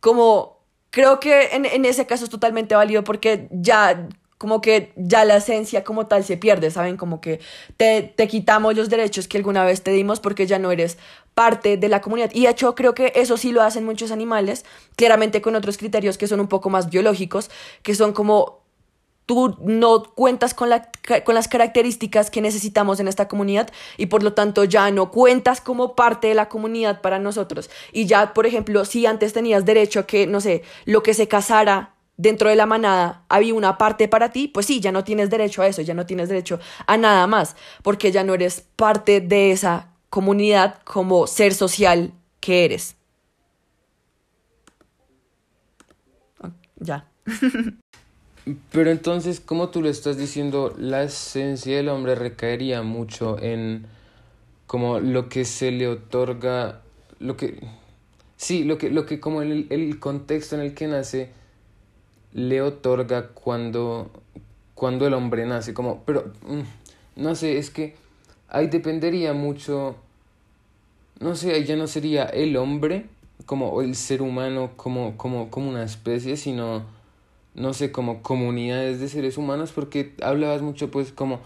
Como, 0.00 0.58
creo 0.90 1.20
que 1.20 1.50
en, 1.52 1.64
en 1.66 1.84
ese 1.86 2.06
caso 2.06 2.24
es 2.24 2.30
totalmente 2.30 2.74
válido 2.74 3.04
porque 3.04 3.48
ya, 3.50 4.08
como 4.36 4.60
que 4.60 4.92
ya 4.96 5.24
la 5.24 5.36
esencia 5.36 5.84
como 5.84 6.06
tal 6.06 6.24
se 6.24 6.36
pierde, 6.36 6.70
¿saben? 6.70 6.96
Como 6.96 7.20
que 7.20 7.40
te, 7.76 8.02
te 8.02 8.28
quitamos 8.28 8.76
los 8.76 8.90
derechos 8.90 9.28
que 9.28 9.38
alguna 9.38 9.64
vez 9.64 9.82
te 9.82 9.92
dimos 9.92 10.20
porque 10.20 10.46
ya 10.46 10.58
no 10.58 10.72
eres 10.72 10.98
parte 11.34 11.76
de 11.76 11.88
la 11.88 12.00
comunidad. 12.02 12.30
Y 12.34 12.44
de 12.44 12.50
hecho 12.50 12.74
creo 12.74 12.94
que 12.94 13.12
eso 13.16 13.36
sí 13.36 13.52
lo 13.52 13.62
hacen 13.62 13.84
muchos 13.84 14.10
animales, 14.10 14.64
claramente 14.96 15.42
con 15.42 15.56
otros 15.56 15.78
criterios 15.78 16.18
que 16.18 16.26
son 16.26 16.40
un 16.40 16.48
poco 16.48 16.70
más 16.70 16.90
biológicos, 16.90 17.50
que 17.82 17.94
son 17.94 18.12
como 18.12 18.59
tú 19.30 19.56
no 19.60 20.02
cuentas 20.02 20.54
con, 20.54 20.70
la, 20.70 20.90
con 21.24 21.36
las 21.36 21.46
características 21.46 22.32
que 22.32 22.40
necesitamos 22.40 22.98
en 22.98 23.06
esta 23.06 23.28
comunidad 23.28 23.70
y 23.96 24.06
por 24.06 24.24
lo 24.24 24.32
tanto 24.32 24.64
ya 24.64 24.90
no 24.90 25.12
cuentas 25.12 25.60
como 25.60 25.94
parte 25.94 26.26
de 26.26 26.34
la 26.34 26.48
comunidad 26.48 27.00
para 27.00 27.20
nosotros. 27.20 27.70
Y 27.92 28.06
ya, 28.06 28.34
por 28.34 28.46
ejemplo, 28.46 28.84
si 28.84 29.06
antes 29.06 29.32
tenías 29.32 29.64
derecho 29.64 30.00
a 30.00 30.06
que, 30.08 30.26
no 30.26 30.40
sé, 30.40 30.64
lo 30.84 31.04
que 31.04 31.14
se 31.14 31.28
casara 31.28 31.94
dentro 32.16 32.48
de 32.48 32.56
la 32.56 32.66
manada 32.66 33.24
había 33.28 33.54
una 33.54 33.78
parte 33.78 34.08
para 34.08 34.32
ti, 34.32 34.48
pues 34.48 34.66
sí, 34.66 34.80
ya 34.80 34.90
no 34.90 35.04
tienes 35.04 35.30
derecho 35.30 35.62
a 35.62 35.68
eso, 35.68 35.80
ya 35.80 35.94
no 35.94 36.06
tienes 36.06 36.28
derecho 36.28 36.58
a 36.88 36.96
nada 36.96 37.28
más, 37.28 37.54
porque 37.84 38.10
ya 38.10 38.24
no 38.24 38.34
eres 38.34 38.64
parte 38.74 39.20
de 39.20 39.52
esa 39.52 39.92
comunidad 40.08 40.80
como 40.82 41.28
ser 41.28 41.54
social 41.54 42.14
que 42.40 42.64
eres. 42.64 42.96
Ya. 46.80 47.06
Pero 48.72 48.90
entonces, 48.90 49.40
como 49.40 49.68
tú 49.70 49.82
lo 49.82 49.88
estás 49.88 50.16
diciendo, 50.16 50.74
la 50.78 51.02
esencia 51.02 51.76
del 51.76 51.88
hombre 51.88 52.14
recaería 52.14 52.82
mucho 52.82 53.38
en 53.40 53.86
como 54.66 55.00
lo 55.00 55.28
que 55.28 55.44
se 55.44 55.72
le 55.72 55.88
otorga, 55.88 56.80
lo 57.18 57.36
que 57.36 57.60
sí, 58.36 58.64
lo 58.64 58.78
que, 58.78 58.90
lo 58.90 59.04
que 59.04 59.18
como 59.18 59.42
el, 59.42 59.66
el 59.70 59.98
contexto 59.98 60.54
en 60.54 60.62
el 60.62 60.74
que 60.74 60.86
nace 60.86 61.30
le 62.32 62.62
otorga 62.62 63.28
cuando, 63.28 64.10
cuando 64.74 65.06
el 65.06 65.14
hombre 65.14 65.44
nace, 65.46 65.74
como, 65.74 66.04
pero 66.04 66.32
mm, 66.46 67.22
no 67.22 67.34
sé, 67.34 67.58
es 67.58 67.70
que 67.70 67.96
ahí 68.48 68.68
dependería 68.68 69.32
mucho, 69.32 69.96
no 71.18 71.34
sé, 71.34 71.52
ahí 71.52 71.64
ya 71.64 71.76
no 71.76 71.86
sería 71.86 72.24
el 72.24 72.56
hombre 72.56 73.06
como 73.46 73.82
el 73.82 73.96
ser 73.96 74.22
humano 74.22 74.70
como, 74.76 75.16
como, 75.16 75.50
como 75.50 75.68
una 75.68 75.82
especie, 75.82 76.36
sino 76.36 76.84
no 77.54 77.72
sé, 77.72 77.92
como 77.92 78.22
comunidades 78.22 79.00
de 79.00 79.08
seres 79.08 79.38
humanos, 79.38 79.72
porque 79.72 80.14
hablabas 80.22 80.62
mucho 80.62 80.90
pues 80.90 81.12
como 81.12 81.40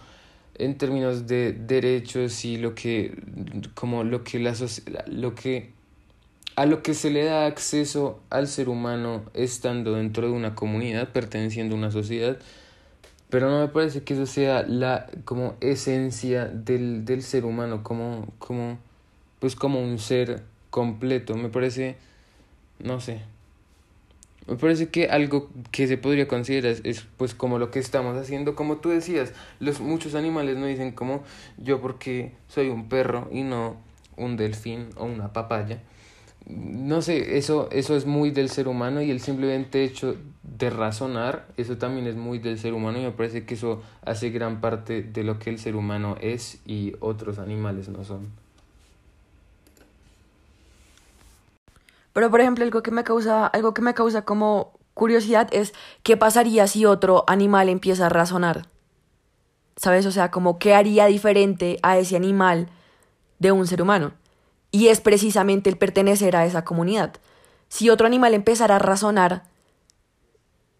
en 0.57 0.77
términos 0.77 1.27
de 1.27 1.53
derechos 1.53 2.45
y 2.45 2.57
lo 2.57 2.75
que, 2.75 3.17
como 3.73 4.03
lo 4.03 4.23
que 4.23 4.39
la 4.39 4.53
lo 5.07 5.35
que, 5.35 5.71
a 6.55 6.65
lo 6.65 6.81
que 6.81 6.93
se 6.93 7.09
le 7.09 7.25
da 7.25 7.45
acceso 7.45 8.21
al 8.29 8.47
ser 8.47 8.69
humano 8.69 9.23
estando 9.33 9.93
dentro 9.93 10.27
de 10.27 10.33
una 10.33 10.55
comunidad, 10.55 11.09
perteneciendo 11.11 11.75
a 11.75 11.77
una 11.77 11.91
sociedad, 11.91 12.37
pero 13.29 13.49
no 13.49 13.59
me 13.59 13.67
parece 13.67 14.03
que 14.03 14.13
eso 14.13 14.25
sea 14.25 14.63
la 14.63 15.07
como 15.25 15.55
esencia 15.59 16.45
del, 16.45 17.05
del 17.05 17.21
ser 17.21 17.45
humano, 17.45 17.83
como, 17.83 18.33
como, 18.39 18.77
pues 19.39 19.55
como 19.55 19.81
un 19.81 19.99
ser 19.99 20.43
completo, 20.69 21.35
me 21.35 21.49
parece, 21.49 21.97
no 22.79 23.01
sé, 23.01 23.21
me 24.47 24.55
parece 24.55 24.89
que 24.89 25.07
algo 25.07 25.49
que 25.71 25.87
se 25.87 25.97
podría 25.97 26.27
considerar 26.27 26.75
es, 26.83 27.07
pues 27.17 27.33
como 27.33 27.57
lo 27.57 27.71
que 27.71 27.79
estamos 27.79 28.17
haciendo, 28.17 28.55
como 28.55 28.77
tú 28.77 28.89
decías, 28.89 29.33
los 29.59 29.79
muchos 29.79 30.15
animales 30.15 30.57
no 30.57 30.67
dicen 30.67 30.91
como 30.91 31.23
yo 31.57 31.81
porque 31.81 32.33
soy 32.47 32.69
un 32.69 32.87
perro 32.87 33.27
y 33.31 33.43
no 33.43 33.77
un 34.17 34.37
delfín 34.37 34.89
o 34.97 35.05
una 35.05 35.33
papaya. 35.33 35.81
No 36.47 37.01
sé, 37.01 37.37
eso, 37.37 37.69
eso 37.71 37.95
es 37.95 38.05
muy 38.05 38.29
del 38.29 38.49
ser 38.49 38.67
humano 38.67 39.01
y 39.01 39.09
el 39.09 39.19
simplemente 39.19 39.83
hecho 39.83 40.15
de 40.43 40.69
razonar, 40.69 41.47
eso 41.57 41.77
también 41.77 42.05
es 42.05 42.15
muy 42.15 42.37
del 42.37 42.59
ser 42.59 42.73
humano 42.73 42.99
y 42.99 43.03
me 43.03 43.11
parece 43.11 43.45
que 43.45 43.55
eso 43.55 43.81
hace 44.05 44.29
gran 44.29 44.61
parte 44.61 45.01
de 45.01 45.23
lo 45.23 45.39
que 45.39 45.49
el 45.49 45.57
ser 45.57 45.75
humano 45.75 46.17
es 46.21 46.59
y 46.67 46.93
otros 46.99 47.39
animales 47.39 47.89
no 47.89 48.03
son. 48.03 48.29
Pero, 52.15 52.31
por 52.31 52.39
ejemplo, 52.39 52.63
algo 52.63 52.81
que 52.81 52.91
me 52.91 53.03
causa, 53.03 53.45
algo 53.45 53.73
que 53.73 53.81
me 53.81 53.93
causa 53.93 54.23
como 54.23 54.79
curiosidad 54.93 55.49
es 55.51 55.73
qué 56.01 56.15
pasaría 56.15 56.65
si 56.65 56.85
otro 56.85 57.25
animal 57.27 57.67
empieza 57.67 58.05
a 58.05 58.09
razonar. 58.09 58.69
¿Sabes? 59.75 60.05
O 60.05 60.11
sea, 60.13 60.31
como 60.31 60.57
qué 60.57 60.73
haría 60.73 61.07
diferente 61.07 61.77
a 61.83 61.97
ese 61.97 62.15
animal 62.15 62.69
de 63.39 63.51
un 63.51 63.67
ser 63.67 63.81
humano. 63.81 64.13
Y 64.71 64.87
es 64.87 65.01
precisamente 65.01 65.69
el 65.69 65.77
pertenecer 65.77 66.37
a 66.37 66.45
esa 66.45 66.63
comunidad. 66.63 67.15
Si 67.67 67.89
otro 67.89 68.07
animal 68.07 68.33
empezara 68.33 68.77
a 68.77 68.79
razonar, 68.79 69.43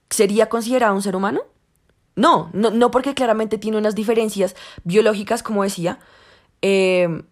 ¿sería 0.10 0.48
considerado 0.48 0.96
un 0.96 1.02
ser 1.02 1.18
humano? 1.18 1.42
No, 2.16 2.50
no, 2.54 2.70
no 2.70 2.92
porque 2.92 3.14
claramente 3.14 3.58
tiene 3.58 3.78
unas 3.78 3.94
diferencias 3.94 4.56
biológicas, 4.86 5.44
como 5.44 5.64
decía, 5.64 6.00
eh, 6.62 7.26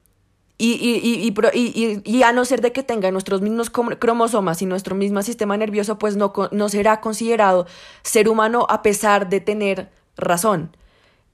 Y, 0.58 0.74
y, 0.74 1.34
y, 1.54 2.02
y, 2.06 2.24
a 2.24 2.32
no 2.32 2.46
ser 2.46 2.62
de 2.62 2.72
que 2.72 2.84
tenga 2.84 3.10
nuestros 3.12 3.42
mismos 3.42 3.72
cromosomas 3.72 4.62
y 4.62 4.66
nuestro 4.66 4.96
mismo 4.96 5.22
sistema 5.24 5.58
nervioso, 5.58 5.98
pues 5.98 6.16
no, 6.16 6.32
no 6.52 6.70
será 6.70 7.02
considerado 7.02 7.66
ser 8.04 8.30
humano 8.30 8.68
a 8.70 8.84
pesar 8.84 9.30
de 9.30 9.40
tener 9.40 9.90
razón. 10.16 10.78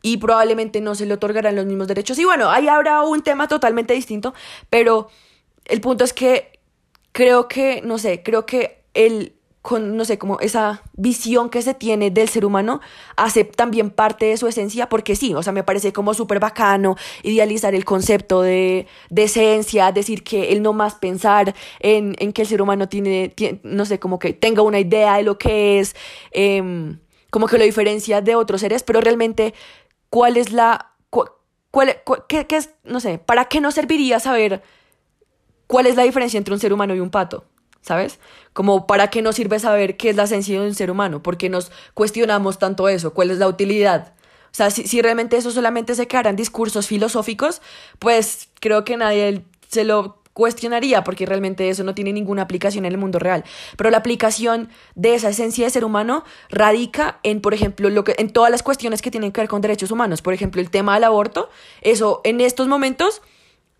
Y 0.01 0.17
probablemente 0.17 0.79
no 0.79 0.95
se 0.95 1.05
le 1.05 1.15
otorgarán 1.15 1.57
los 1.57 1.65
mismos 1.65 1.87
derechos. 1.87 2.17
Y 2.17 2.23
bueno, 2.23 2.49
ahí 2.49 2.69
habrá 2.69 3.03
un 3.03 3.21
tema 3.21 3.49
totalmente 3.49 3.93
distinto, 3.93 4.33
pero 4.69 5.09
el 5.65 5.81
punto 5.81 6.05
es 6.05 6.13
que 6.13 6.59
creo 7.11 7.49
que, 7.49 7.81
no 7.83 7.97
sé, 7.97 8.23
creo 8.23 8.45
que 8.45 8.81
el 8.93 9.33
con, 9.69 9.95
no 9.95 10.03
sé, 10.03 10.17
como 10.17 10.39
esa 10.39 10.81
visión 10.93 11.51
que 11.51 11.61
se 11.61 11.75
tiene 11.75 12.09
del 12.09 12.27
ser 12.27 12.43
humano, 12.43 12.81
hace 13.15 13.43
también 13.43 13.91
parte 13.91 14.25
de 14.25 14.35
su 14.35 14.47
esencia, 14.47 14.89
porque 14.89 15.15
sí, 15.15 15.35
o 15.35 15.43
sea, 15.43 15.53
me 15.53 15.63
parece 15.63 15.93
como 15.93 16.15
súper 16.15 16.39
bacano 16.39 16.95
idealizar 17.21 17.75
el 17.75 17.85
concepto 17.85 18.41
de, 18.41 18.87
de, 19.11 19.23
esencia, 19.25 19.91
decir 19.91 20.23
que 20.23 20.53
el 20.53 20.63
no 20.63 20.73
más 20.73 20.95
pensar 20.95 21.53
en, 21.81 22.15
en 22.17 22.33
que 22.33 22.41
el 22.41 22.47
ser 22.47 22.63
humano 22.63 22.89
tiene, 22.89 23.35
no 23.61 23.85
sé, 23.85 23.99
como 23.99 24.17
que 24.17 24.33
tenga 24.33 24.63
una 24.63 24.79
idea 24.79 25.17
de 25.17 25.23
lo 25.23 25.37
que 25.37 25.77
es, 25.77 25.95
em, 26.31 26.97
como 27.29 27.45
que 27.45 27.59
lo 27.59 27.63
diferencia 27.63 28.21
de 28.21 28.33
otros 28.33 28.61
seres, 28.61 28.81
pero 28.81 29.01
realmente, 29.01 29.53
¿cuál 30.09 30.37
es 30.37 30.51
la, 30.51 30.93
cuál, 31.11 32.01
qué, 32.27 32.47
qué 32.47 32.57
es, 32.57 32.71
no 32.83 32.99
sé, 32.99 33.19
para 33.19 33.45
qué 33.45 33.61
nos 33.61 33.75
serviría 33.75 34.19
saber 34.19 34.63
cuál 35.67 35.85
es 35.85 35.95
la 35.95 36.01
diferencia 36.01 36.39
entre 36.39 36.55
un 36.55 36.59
ser 36.59 36.73
humano 36.73 36.95
y 36.95 37.01
un 37.01 37.11
pato? 37.11 37.45
¿Sabes? 37.81 38.19
Como 38.53 38.87
para 38.87 39.09
qué 39.09 39.21
nos 39.21 39.35
sirve 39.35 39.59
saber 39.59 39.97
qué 39.97 40.09
es 40.09 40.15
la 40.15 40.23
esencia 40.23 40.59
de 40.59 40.67
un 40.67 40.75
ser 40.75 40.91
humano, 40.91 41.21
porque 41.23 41.49
nos 41.49 41.71
cuestionamos 41.93 42.59
tanto 42.59 42.89
eso, 42.89 43.13
cuál 43.13 43.31
es 43.31 43.37
la 43.37 43.47
utilidad. 43.47 44.13
O 44.51 44.55
sea, 44.55 44.71
si, 44.71 44.87
si 44.87 45.01
realmente 45.01 45.37
eso 45.37 45.51
solamente 45.51 45.95
se 45.95 46.07
quedara 46.07 46.29
en 46.29 46.35
discursos 46.35 46.87
filosóficos, 46.87 47.61
pues 47.99 48.49
creo 48.59 48.83
que 48.83 48.97
nadie 48.97 49.43
se 49.67 49.83
lo 49.83 50.19
cuestionaría 50.39 51.03
porque 51.03 51.25
realmente 51.25 51.69
eso 51.69 51.83
no 51.83 51.93
tiene 51.93 52.13
ninguna 52.13 52.43
aplicación 52.43 52.85
en 52.85 52.93
el 52.93 52.97
mundo 52.97 53.19
real. 53.19 53.43
Pero 53.75 53.89
la 53.89 53.97
aplicación 53.97 54.69
de 54.95 55.15
esa 55.15 55.29
esencia 55.29 55.65
de 55.65 55.69
ser 55.69 55.83
humano 55.83 56.23
radica 56.49 57.19
en, 57.23 57.41
por 57.41 57.53
ejemplo, 57.53 57.89
lo 57.89 58.05
que, 58.05 58.15
en 58.17 58.31
todas 58.31 58.49
las 58.49 58.63
cuestiones 58.63 59.01
que 59.01 59.11
tienen 59.11 59.33
que 59.33 59.41
ver 59.41 59.49
con 59.49 59.59
derechos 59.59 59.91
humanos. 59.91 60.21
Por 60.21 60.33
ejemplo, 60.33 60.61
el 60.61 60.69
tema 60.69 60.93
del 60.93 61.03
aborto, 61.03 61.49
eso 61.81 62.21
en 62.23 62.39
estos 62.39 62.69
momentos 62.69 63.21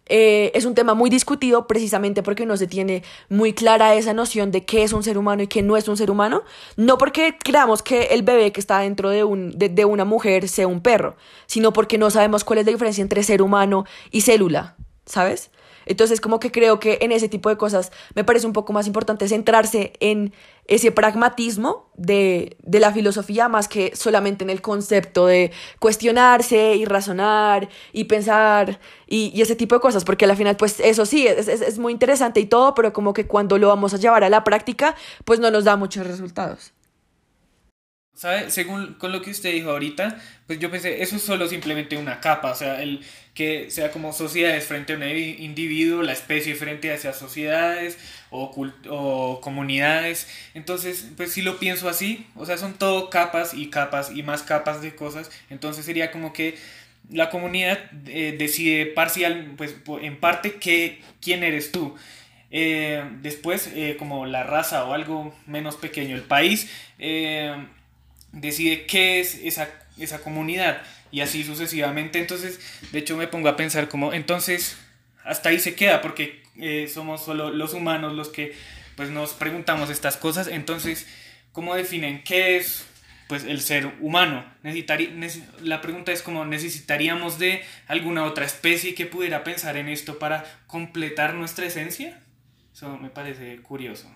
eh, 0.09 0.51
es 0.53 0.65
un 0.65 0.75
tema 0.75 0.93
muy 0.93 1.09
discutido 1.09 1.67
precisamente 1.67 2.23
porque 2.23 2.45
no 2.45 2.57
se 2.57 2.67
tiene 2.67 3.03
muy 3.29 3.53
clara 3.53 3.93
esa 3.95 4.13
noción 4.13 4.51
de 4.51 4.65
qué 4.65 4.83
es 4.83 4.91
un 4.91 5.03
ser 5.03 5.17
humano 5.17 5.43
y 5.43 5.47
qué 5.47 5.61
no 5.61 5.77
es 5.77 5.87
un 5.87 5.95
ser 5.95 6.11
humano. 6.11 6.43
No 6.75 6.97
porque 6.97 7.37
creamos 7.37 7.81
que 7.83 8.05
el 8.11 8.23
bebé 8.23 8.51
que 8.51 8.59
está 8.59 8.79
dentro 8.79 9.09
de, 9.09 9.23
un, 9.23 9.51
de 9.57 9.85
una 9.85 10.05
mujer 10.05 10.49
sea 10.49 10.67
un 10.67 10.81
perro, 10.81 11.15
sino 11.45 11.71
porque 11.71 11.97
no 11.97 12.09
sabemos 12.09 12.43
cuál 12.43 12.59
es 12.59 12.65
la 12.65 12.71
diferencia 12.71 13.01
entre 13.01 13.23
ser 13.23 13.41
humano 13.41 13.85
y 14.11 14.21
célula, 14.21 14.75
¿sabes? 15.05 15.51
Entonces, 15.89 16.21
como 16.21 16.39
que 16.39 16.51
creo 16.51 16.79
que 16.79 16.99
en 17.01 17.11
ese 17.11 17.27
tipo 17.27 17.49
de 17.49 17.57
cosas 17.57 17.91
me 18.13 18.23
parece 18.23 18.45
un 18.45 18.53
poco 18.53 18.73
más 18.73 18.85
importante 18.85 19.27
centrarse 19.27 19.91
en 19.99 20.33
ese 20.67 20.91
pragmatismo 20.91 21.89
de, 21.95 22.57
de 22.61 22.79
la 22.79 22.93
filosofía 22.93 23.49
más 23.49 23.67
que 23.67 23.95
solamente 23.95 24.43
en 24.43 24.51
el 24.51 24.61
concepto 24.61 25.25
de 25.25 25.51
cuestionarse 25.79 26.75
y 26.75 26.85
razonar 26.85 27.69
y 27.91 28.03
pensar 28.03 28.79
y, 29.07 29.41
ese 29.41 29.55
tipo 29.55 29.73
de 29.73 29.81
cosas, 29.81 30.05
porque 30.05 30.25
al 30.25 30.37
final, 30.37 30.55
pues 30.57 30.79
eso 30.79 31.07
sí, 31.07 31.25
es, 31.25 31.47
es, 31.47 31.61
es 31.61 31.79
muy 31.79 31.91
interesante 31.91 32.39
y 32.39 32.45
todo, 32.45 32.75
pero 32.75 32.93
como 32.93 33.13
que 33.13 33.25
cuando 33.25 33.57
lo 33.57 33.67
vamos 33.67 33.95
a 33.95 33.97
llevar 33.97 34.23
a 34.23 34.29
la 34.29 34.43
práctica, 34.43 34.95
pues 35.25 35.39
no 35.39 35.49
nos 35.49 35.63
da 35.63 35.75
muchos 35.75 36.05
resultados. 36.05 36.71
¿Sabe? 38.19 38.51
Según 38.51 38.95
con 38.95 39.13
lo 39.13 39.21
que 39.21 39.31
usted 39.31 39.53
dijo 39.53 39.69
ahorita, 39.69 40.19
pues 40.45 40.59
yo 40.59 40.69
pensé, 40.69 41.01
eso 41.01 41.15
es 41.15 41.21
solo 41.21 41.47
simplemente 41.47 41.95
una 41.95 42.19
capa, 42.19 42.51
o 42.51 42.55
sea, 42.55 42.83
el 42.83 42.99
que 43.33 43.71
sea 43.71 43.91
como 43.91 44.11
sociedades 44.11 44.65
frente 44.65 44.91
a 44.91 44.97
un 44.97 45.03
individuo, 45.03 46.03
la 46.03 46.11
especie 46.11 46.53
frente 46.55 46.91
a 46.91 46.95
esas 46.95 47.17
sociedades 47.17 47.97
o, 48.29 48.51
o 48.89 49.39
comunidades. 49.39 50.27
Entonces, 50.53 51.07
pues 51.15 51.31
si 51.31 51.41
lo 51.41 51.59
pienso 51.59 51.87
así, 51.87 52.27
o 52.35 52.45
sea, 52.45 52.57
son 52.57 52.73
todo 52.73 53.09
capas 53.09 53.53
y 53.53 53.69
capas 53.69 54.11
y 54.13 54.21
más 54.21 54.43
capas 54.43 54.81
de 54.81 54.93
cosas, 54.93 55.31
entonces 55.49 55.85
sería 55.85 56.11
como 56.11 56.33
que 56.33 56.57
la 57.09 57.29
comunidad 57.29 57.79
eh, 58.05 58.35
decide 58.37 58.85
parcial, 58.87 59.53
pues 59.55 59.77
en 60.01 60.19
parte 60.19 60.55
que, 60.55 60.99
quién 61.21 61.45
eres 61.45 61.71
tú. 61.71 61.95
Eh, 62.51 63.01
después, 63.21 63.71
eh, 63.75 63.95
como 63.97 64.25
la 64.25 64.43
raza 64.43 64.83
o 64.83 64.93
algo 64.93 65.33
menos 65.45 65.77
pequeño, 65.77 66.17
el 66.17 66.23
país 66.23 66.69
decide 68.31 68.85
qué 68.85 69.19
es 69.19 69.35
esa, 69.35 69.69
esa 69.97 70.19
comunidad 70.21 70.81
y 71.11 71.21
así 71.21 71.43
sucesivamente. 71.43 72.19
Entonces, 72.19 72.59
de 72.91 72.99
hecho 72.99 73.17
me 73.17 73.27
pongo 73.27 73.49
a 73.49 73.55
pensar 73.55 73.89
como, 73.89 74.13
entonces, 74.13 74.77
hasta 75.23 75.49
ahí 75.49 75.59
se 75.59 75.75
queda 75.75 76.01
porque 76.01 76.43
eh, 76.57 76.89
somos 76.93 77.23
solo 77.23 77.51
los 77.51 77.73
humanos 77.73 78.13
los 78.13 78.29
que 78.29 78.55
pues 78.95 79.09
nos 79.09 79.33
preguntamos 79.33 79.89
estas 79.89 80.17
cosas. 80.17 80.47
Entonces, 80.47 81.07
¿cómo 81.51 81.75
definen 81.75 82.23
qué 82.23 82.57
es 82.57 82.85
pues 83.27 83.43
el 83.43 83.61
ser 83.61 83.93
humano? 84.01 84.45
Necesitaría, 84.63 85.09
la 85.61 85.81
pregunta 85.81 86.11
es 86.11 86.21
como 86.21 86.45
necesitaríamos 86.45 87.39
de 87.39 87.63
alguna 87.87 88.25
otra 88.25 88.45
especie 88.45 88.95
que 88.95 89.05
pudiera 89.05 89.43
pensar 89.43 89.77
en 89.77 89.87
esto 89.87 90.19
para 90.19 90.43
completar 90.67 91.33
nuestra 91.33 91.65
esencia. 91.65 92.19
Eso 92.73 92.97
me 92.97 93.09
parece 93.09 93.61
curioso 93.61 94.13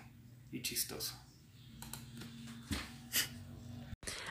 y 0.52 0.62
chistoso. 0.62 1.23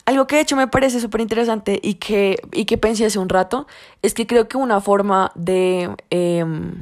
Algo 0.05 0.27
que 0.27 0.35
de 0.35 0.41
hecho 0.41 0.55
me 0.57 0.67
parece 0.67 0.99
súper 0.99 1.21
interesante 1.21 1.79
y 1.81 1.95
que, 1.95 2.41
y 2.51 2.65
que 2.65 2.77
pensé 2.77 3.05
hace 3.05 3.19
un 3.19 3.29
rato 3.29 3.67
es 4.01 4.13
que 4.13 4.27
creo 4.27 4.49
que 4.49 4.57
una 4.57 4.81
forma 4.81 5.31
de, 5.35 5.89
em, 6.09 6.75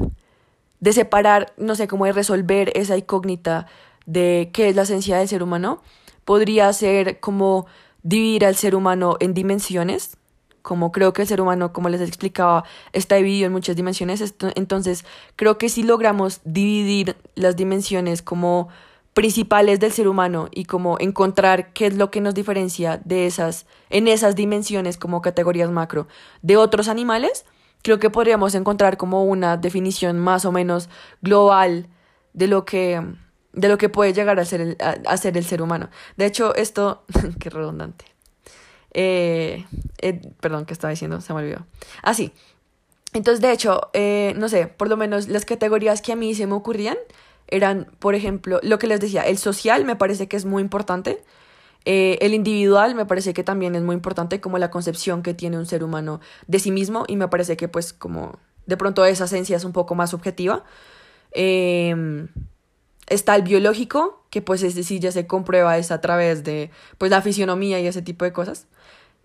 de 0.80 0.94
separar, 0.94 1.54
no 1.58 1.76
sé, 1.76 1.88
cómo 1.88 2.06
de 2.06 2.14
resolver 2.14 2.72
esa 2.76 2.98
incógnita 2.98 3.68
de 4.08 4.50
qué 4.54 4.70
es 4.70 4.76
la 4.76 4.82
esencia 4.84 5.18
del 5.18 5.28
ser 5.28 5.44
humano 5.44 5.82
podría 6.26 6.72
ser 6.74 7.20
como 7.20 7.68
dividir 8.04 8.46
al 8.46 8.56
ser 8.56 8.76
humano 8.76 9.18
en 9.20 9.34
dimensiones, 9.36 10.18
como 10.62 10.92
creo 10.92 11.14
que 11.14 11.24
el 11.24 11.28
ser 11.28 11.42
humano, 11.42 11.74
como 11.74 11.90
les 11.90 12.02
explicaba, 12.02 12.64
está 12.94 13.16
dividido 13.16 13.48
en 13.48 13.54
muchas 13.54 13.76
dimensiones. 13.76 14.34
Entonces, 14.56 15.06
creo 15.36 15.58
que 15.58 15.70
si 15.70 15.84
logramos 15.84 16.42
dividir 16.44 17.16
las 17.36 17.56
dimensiones 17.56 18.22
como 18.22 18.70
principales 19.14 19.80
del 19.80 19.92
ser 19.92 20.08
humano 20.08 20.48
y 20.52 20.66
como 20.66 20.98
encontrar 21.00 21.74
qué 21.74 21.88
es 21.88 21.98
lo 21.98 22.12
que 22.12 22.22
nos 22.22 22.34
diferencia 22.34 23.02
de 23.04 23.26
esas, 23.26 23.66
en 23.90 24.08
esas 24.08 24.36
dimensiones 24.36 24.98
como 24.98 25.22
categorías 25.22 25.70
macro 25.70 26.08
de 26.42 26.58
otros 26.58 26.88
animales, 26.88 27.46
creo 27.82 28.00
que 28.00 28.10
podríamos 28.10 28.56
encontrar 28.56 28.98
como 28.98 29.26
una 29.26 29.58
definición 29.58 30.18
más 30.18 30.46
o 30.46 30.52
menos 30.52 30.90
global 31.22 31.88
de 32.34 32.48
lo 32.48 32.64
que, 32.64 33.02
de 33.54 33.68
lo 33.68 33.78
que 33.78 33.90
puede 33.90 34.14
llegar 34.14 34.40
a 34.40 34.46
ser 34.46 34.62
el, 34.62 34.78
a, 34.80 35.18
ser 35.18 35.38
el 35.38 35.44
ser 35.44 35.62
humano. 35.62 35.90
De 36.16 36.26
hecho, 36.26 36.56
esto, 36.56 37.04
qué 37.40 37.50
redundante. 37.50 38.06
Eh, 38.94 39.66
eh, 40.00 40.22
perdón, 40.40 40.66
¿qué 40.66 40.74
estaba 40.74 40.92
diciendo? 40.92 41.20
Se 41.22 41.34
me 41.34 41.40
olvidó. 41.40 41.66
Ah, 42.02 42.14
sí. 42.14 42.32
Entonces, 43.14 43.42
de 43.42 43.52
hecho, 43.52 43.90
eh, 43.92 44.34
no 44.38 44.48
sé, 44.48 44.68
por 44.68 44.88
lo 44.88 44.96
menos 44.96 45.28
las 45.28 45.44
categorías 45.44 46.02
que 46.02 46.14
a 46.14 46.16
mí 46.16 46.34
se 46.34 46.48
me 46.48 46.54
ocurrían 46.54 46.98
eran, 47.52 47.88
por 48.00 48.16
ejemplo, 48.16 48.60
lo 48.64 48.80
que 48.80 48.88
les 48.88 49.00
decía, 49.00 49.22
el 49.22 49.38
social 49.38 49.86
me 49.86 49.96
parece 49.96 50.28
que 50.28 50.38
es 50.38 50.46
muy 50.46 50.64
importante. 50.64 51.22
Eh, 51.86 52.18
el 52.22 52.34
individual 52.34 52.96
me 52.96 53.06
parece 53.06 53.34
que 53.34 53.44
también 53.44 53.76
es 53.76 53.82
muy 53.82 53.96
importante 53.96 54.40
como 54.40 54.58
la 54.58 54.72
concepción 54.72 55.22
que 55.22 55.34
tiene 55.34 55.58
un 55.58 55.66
ser 55.66 55.84
humano 55.84 56.22
de 56.48 56.60
sí 56.60 56.72
mismo 56.72 57.06
y 57.08 57.16
me 57.16 57.28
parece 57.28 57.58
que 57.58 57.68
pues 57.68 57.92
como 57.92 58.40
de 58.68 58.78
pronto 58.78 59.04
esa 59.04 59.26
esencia 59.26 59.58
es 59.58 59.66
un 59.66 59.74
poco 59.74 59.96
más 59.96 60.12
subjetiva. 60.12 60.64
Em, 61.32 62.30
está 63.08 63.36
el 63.36 63.44
biológico, 63.44 64.24
que 64.30 64.42
pues 64.42 64.64
es 64.64 64.76
decir, 64.76 65.02
ya 65.02 65.12
se 65.12 65.28
comprueba 65.28 65.78
es 65.78 65.92
a 65.92 66.02
través 66.02 66.44
de 66.44 66.72
pues 66.98 67.12
la 67.12 67.22
fisionomía 67.22 67.80
y 67.80 67.88
ese 67.88 68.02
tipo 68.02 68.26
de 68.26 68.34
cosas. 68.34 68.68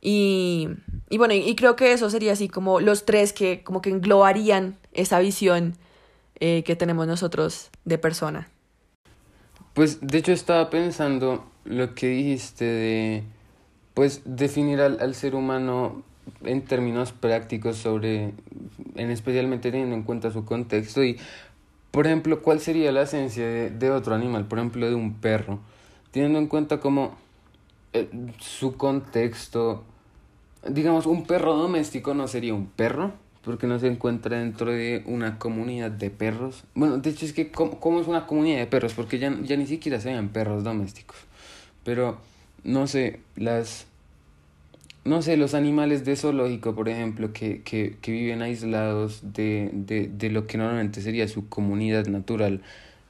Y, 0.00 0.68
y 1.10 1.18
bueno, 1.18 1.34
y 1.34 1.54
creo 1.56 1.76
que 1.76 1.92
eso 1.92 2.10
sería 2.10 2.32
así 2.32 2.48
como 2.48 2.80
los 2.80 3.04
tres 3.06 3.32
que 3.32 3.62
como 3.64 3.82
que 3.82 3.90
englobarían 3.90 4.78
esa 4.92 5.18
visión 5.20 5.76
eh, 6.40 6.62
que 6.64 6.77
tenemos 6.77 7.07
nosotros 7.07 7.70
de 7.85 7.99
persona. 7.99 8.49
Pues 9.75 9.99
de 10.01 10.18
hecho 10.18 10.33
estaba 10.33 10.70
pensando 10.70 11.51
lo 11.64 11.94
que 11.94 12.09
dijiste 12.09 12.64
de 12.64 13.25
pues 13.94 14.22
definir 14.25 14.81
al, 14.81 14.99
al 15.01 15.14
ser 15.14 15.35
humano 15.35 16.03
en 16.42 16.64
términos 16.64 17.12
prácticos 17.12 17.77
sobre, 17.77 18.33
en 18.94 19.11
especialmente 19.11 19.70
teniendo 19.70 19.94
en 19.94 20.03
cuenta 20.03 20.31
su 20.31 20.44
contexto 20.44 21.05
y, 21.05 21.18
por 21.90 22.07
ejemplo, 22.07 22.42
cuál 22.42 22.61
sería 22.61 22.92
la 22.92 23.03
esencia 23.03 23.46
de, 23.70 23.90
otro 23.90 24.14
animal, 24.14 24.46
por 24.46 24.59
ejemplo, 24.59 24.88
de 24.88 24.94
un 24.94 25.14
perro, 25.14 25.61
teniendo 26.11 26.38
en 26.38 26.46
cuenta 26.46 26.81
como 26.81 27.16
eh, 27.92 28.09
su 28.38 28.77
contexto, 28.77 29.85
digamos, 30.68 31.07
un 31.07 31.25
perro 31.25 31.57
doméstico 31.57 32.14
no 32.14 32.29
sería 32.29 32.55
un 32.55 32.66
perro, 32.66 33.12
porque 33.46 33.68
no 33.68 33.78
se 33.78 33.87
encuentra 33.87 34.40
dentro 34.40 34.72
de 34.72 35.04
una 35.06 35.38
comunidad 35.38 35.92
de 35.92 36.11
perros. 36.11 36.64
Bueno, 36.74 36.98
de 36.98 37.11
hecho 37.11 37.24
es 37.24 37.32
que 37.32 37.52
¿cómo, 37.52 38.00
es 38.00 38.09
una 38.09 38.26
comunidad 38.26 38.59
de 38.59 38.66
perros? 38.66 38.92
Porque 38.92 39.20
ya, 39.20 39.35
ya 39.42 39.56
ni 39.56 39.66
siquiera 39.66 40.00
se 40.00 40.12
ven 40.12 40.30
perros 40.30 40.64
domésticos. 40.64 41.16
Pero, 41.85 42.18
no 42.64 42.88
sé, 42.88 43.20
las... 43.37 43.87
no 45.04 45.22
sé, 45.22 45.37
los 45.37 45.54
animales 45.54 46.04
de 46.04 46.16
zoológico, 46.16 46.74
por 46.74 46.88
ejemplo, 46.88 47.32
que, 47.32 47.62
que, 47.62 47.96
que 48.02 48.11
viven 48.11 48.42
aislados 48.42 49.20
de, 49.32 49.70
de, 49.72 50.09
de 50.09 50.30
lo 50.30 50.48
que 50.48 50.59
normalmente 50.59 51.00
sería 51.00 51.28
su 51.28 51.48
comunidad 51.48 52.06
natural, 52.06 52.62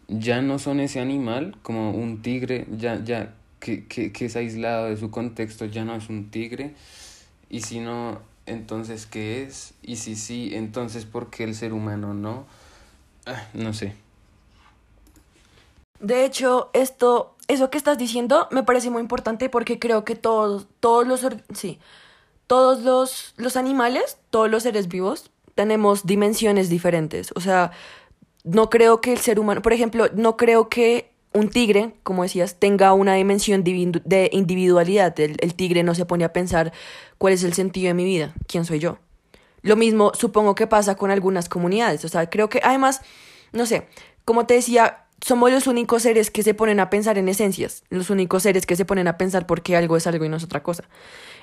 ya 0.08 0.42
no 0.42 0.58
son 0.58 0.80
ese 0.80 1.00
animal, 1.00 1.56
como 1.62 1.92
un 1.92 2.20
tigre, 2.20 2.66
ya, 2.76 3.02
ya 3.02 3.32
que, 3.58 3.86
que, 3.86 4.12
que 4.12 4.26
es 4.26 4.36
aislado 4.36 4.86
de 4.90 4.98
su 4.98 5.10
contexto, 5.10 5.64
ya 5.64 5.86
no 5.86 5.96
es 5.96 6.10
un 6.10 6.30
tigre, 6.30 6.74
y 7.48 7.62
si 7.62 7.80
no, 7.80 8.20
entonces, 8.46 9.06
¿qué 9.06 9.42
es? 9.42 9.74
Y 9.82 9.96
si 9.96 10.16
sí, 10.16 10.50
entonces, 10.54 11.04
¿por 11.04 11.30
qué 11.30 11.44
el 11.44 11.54
ser 11.54 11.72
humano 11.72 12.14
no? 12.14 12.46
Ah, 13.26 13.48
no 13.54 13.74
sé. 13.74 13.94
De 16.00 16.24
hecho, 16.24 16.70
esto, 16.72 17.34
eso 17.48 17.70
que 17.70 17.78
estás 17.78 17.98
diciendo 17.98 18.48
me 18.50 18.62
parece 18.62 18.90
muy 18.90 19.00
importante 19.00 19.48
porque 19.48 19.78
creo 19.78 20.04
que 20.04 20.14
todos, 20.14 20.66
todos 20.80 21.06
los, 21.06 21.26
sí, 21.54 21.78
todos 22.46 22.82
los, 22.82 23.34
los 23.36 23.56
animales, 23.56 24.18
todos 24.30 24.50
los 24.50 24.62
seres 24.62 24.88
vivos, 24.88 25.30
tenemos 25.54 26.06
dimensiones 26.06 26.68
diferentes. 26.68 27.32
O 27.34 27.40
sea, 27.40 27.72
no 28.44 28.70
creo 28.70 29.00
que 29.00 29.12
el 29.12 29.18
ser 29.18 29.40
humano, 29.40 29.62
por 29.62 29.72
ejemplo, 29.72 30.06
no 30.14 30.36
creo 30.36 30.68
que 30.68 31.10
un 31.36 31.50
tigre, 31.50 31.92
como 32.02 32.22
decías, 32.22 32.56
tenga 32.58 32.92
una 32.94 33.14
dimensión 33.14 33.62
de 33.62 34.30
individualidad. 34.32 35.18
El, 35.20 35.54
tigre 35.54 35.82
no 35.82 35.94
se 35.94 36.06
pone 36.06 36.24
a 36.24 36.32
pensar 36.32 36.72
cuál 37.18 37.34
es 37.34 37.44
el 37.44 37.52
sentido 37.52 37.88
de 37.88 37.94
mi 37.94 38.04
vida, 38.04 38.34
quién 38.48 38.64
soy 38.64 38.78
yo. 38.78 38.98
Lo 39.62 39.76
mismo 39.76 40.12
supongo 40.14 40.54
que 40.54 40.66
pasa 40.66 40.96
con 40.96 41.10
algunas 41.10 41.48
comunidades. 41.48 42.04
O 42.04 42.08
sea, 42.08 42.30
creo 42.30 42.48
que 42.48 42.60
además, 42.64 43.02
no 43.52 43.66
sé, 43.66 43.86
como 44.24 44.46
te 44.46 44.54
decía, 44.54 45.04
somos 45.20 45.50
los 45.50 45.66
únicos 45.66 46.02
seres 46.02 46.30
que 46.30 46.42
se 46.42 46.54
ponen 46.54 46.80
a 46.80 46.88
pensar 46.88 47.18
en 47.18 47.28
esencias, 47.28 47.84
los 47.90 48.08
únicos 48.08 48.42
seres 48.42 48.64
que 48.64 48.76
se 48.76 48.86
ponen 48.86 49.06
a 49.06 49.18
pensar 49.18 49.46
por 49.46 49.62
qué 49.62 49.76
algo 49.76 49.96
es 49.96 50.06
algo 50.06 50.24
y 50.24 50.28
no 50.30 50.36
es 50.36 50.44
otra 50.44 50.62
cosa. 50.62 50.84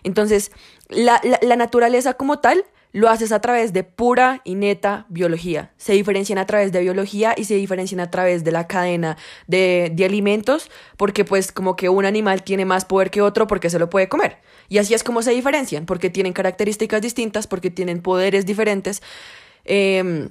Entonces, 0.01 0.51
la, 0.89 1.21
la 1.41 1.56
naturaleza 1.56 2.15
como 2.15 2.39
tal 2.39 2.65
lo 2.93 3.10
haces 3.10 3.32
a 3.32 3.41
través 3.41 3.73
de 3.73 3.84
pura 3.84 4.41
y 4.45 4.56
neta 4.56 5.06
biología. 5.10 5.73
Se 5.77 5.93
diferencian 5.93 6.38
a 6.38 6.45
través 6.45 6.71
de 6.71 6.79
biología 6.79 7.34
y 7.36 7.43
se 7.43 7.56
diferencian 7.56 7.99
a 7.99 8.10
través 8.10 8.43
de 8.43 8.51
la 8.51 8.67
cadena 8.67 9.17
de, 9.47 9.91
de 9.93 10.06
alimentos, 10.06 10.69
porque 10.95 11.25
pues 11.25 11.51
como 11.51 11.75
que 11.75 11.89
un 11.89 12.06
animal 12.06 12.43
tiene 12.43 12.65
más 12.65 12.86
poder 12.86 13.10
que 13.10 13.21
otro 13.21 13.47
porque 13.47 13.69
se 13.69 13.79
lo 13.79 13.89
puede 13.89 14.08
comer. 14.08 14.38
Y 14.69 14.77
así 14.77 14.93
es 14.93 15.03
como 15.03 15.21
se 15.23 15.32
diferencian, 15.32 15.86
porque 15.86 16.10
tienen 16.10 16.34
características 16.34 17.01
distintas, 17.01 17.47
porque 17.47 17.71
tienen 17.71 18.01
poderes 18.01 18.45
diferentes. 18.45 19.01
Eh, 19.65 20.29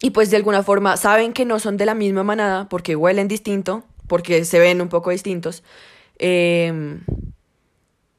y 0.00 0.10
pues 0.10 0.30
de 0.30 0.36
alguna 0.36 0.62
forma 0.62 0.96
saben 0.96 1.32
que 1.32 1.44
no 1.44 1.58
son 1.58 1.76
de 1.76 1.86
la 1.86 1.94
misma 1.94 2.22
manada 2.22 2.68
porque 2.68 2.94
huelen 2.94 3.26
distinto, 3.26 3.84
porque 4.06 4.44
se 4.44 4.60
ven 4.60 4.80
un 4.80 4.88
poco 4.88 5.10
distintos. 5.10 5.64
Eh, 6.18 7.00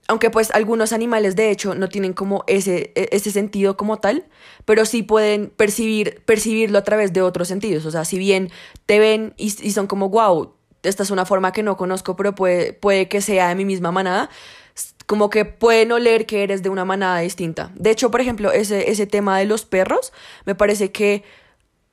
aunque 0.10 0.32
pues 0.32 0.50
algunos 0.52 0.92
animales 0.92 1.36
de 1.36 1.52
hecho 1.52 1.76
no 1.76 1.88
tienen 1.88 2.14
como 2.14 2.44
ese, 2.48 2.92
e- 2.96 3.10
ese 3.12 3.30
sentido 3.32 3.78
como 3.78 3.98
tal, 4.00 4.26
pero 4.66 4.84
sí 4.86 5.04
pueden 5.04 5.52
percibir, 5.52 6.24
percibirlo 6.26 6.80
a 6.80 6.84
través 6.84 7.14
de 7.14 7.22
otros 7.22 7.48
sentidos. 7.48 7.86
O 7.86 7.92
sea, 7.92 8.04
si 8.06 8.18
bien 8.18 8.50
te 8.88 8.98
ven 8.98 9.36
y, 9.38 9.52
son 9.52 9.86
como, 9.86 10.10
wow, 10.10 10.56
esta 10.82 11.04
es 11.04 11.12
una 11.12 11.26
forma 11.26 11.52
que 11.52 11.62
no 11.62 11.78
conozco, 11.78 12.16
pero 12.16 12.34
puede, 12.34 12.74
puede 12.74 13.08
que 13.08 13.22
sea 13.22 13.50
de 13.50 13.56
mi 13.56 13.66
misma 13.66 13.92
manada, 13.92 14.32
como 15.06 15.30
que 15.30 15.46
pueden 15.46 15.92
oler 15.92 16.26
que 16.26 16.42
eres 16.42 16.64
de 16.64 16.70
una 16.70 16.86
manada 16.86 17.20
distinta. 17.20 17.72
De 17.76 17.92
hecho, 17.92 18.10
por 18.10 18.20
ejemplo, 18.20 18.52
ese, 18.52 18.90
ese 18.90 19.06
tema 19.06 19.38
de 19.38 19.46
los 19.46 19.66
perros, 19.66 20.12
me 20.44 20.56
parece 20.56 20.92
que 20.92 21.24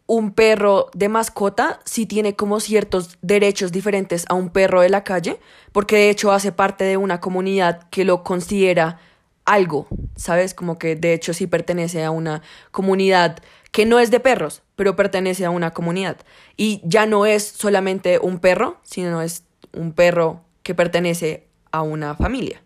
un 0.07 0.33
perro 0.33 0.88
de 0.95 1.09
mascota 1.09 1.81
sí 1.85 2.07
tiene 2.07 2.37
como 2.37 2.61
ciertos 2.61 3.19
derechos 3.23 3.73
diferentes 3.73 4.25
a 4.29 4.35
un 4.35 4.51
perro 4.51 4.81
de 4.81 4.88
la 4.88 5.05
calle, 5.05 5.40
porque 5.73 5.97
de 5.97 6.11
hecho 6.11 6.33
hace 6.33 6.53
parte 6.53 6.85
de 6.85 6.97
una 6.97 7.21
comunidad 7.21 7.88
que 7.90 8.05
lo 8.05 8.23
considera 8.23 9.01
algo, 9.45 9.88
¿sabes? 10.16 10.55
Como 10.55 10.79
que 10.79 10.97
de 10.97 11.12
hecho 11.12 11.35
sí 11.35 11.47
pertenece 11.47 12.05
a 12.05 12.11
una 12.11 12.42
comunidad 12.71 13.38
que 13.73 13.85
no 13.85 13.99
es 13.99 14.11
de 14.11 14.21
perros, 14.21 14.62
pero 14.75 14.97
pertenece 14.97 15.45
a 15.45 15.51
una 15.51 15.73
comunidad. 15.73 16.19
Y 16.57 16.81
ya 16.85 17.07
no 17.07 17.27
es 17.27 17.45
solamente 17.45 18.19
un 18.19 18.38
perro, 18.38 18.79
sino 18.83 19.23
es 19.23 19.45
un 19.73 19.92
perro 19.92 20.42
que 20.62 20.75
pertenece 20.75 21.47
a 21.73 21.83
una 21.83 22.14
familia. 22.14 22.62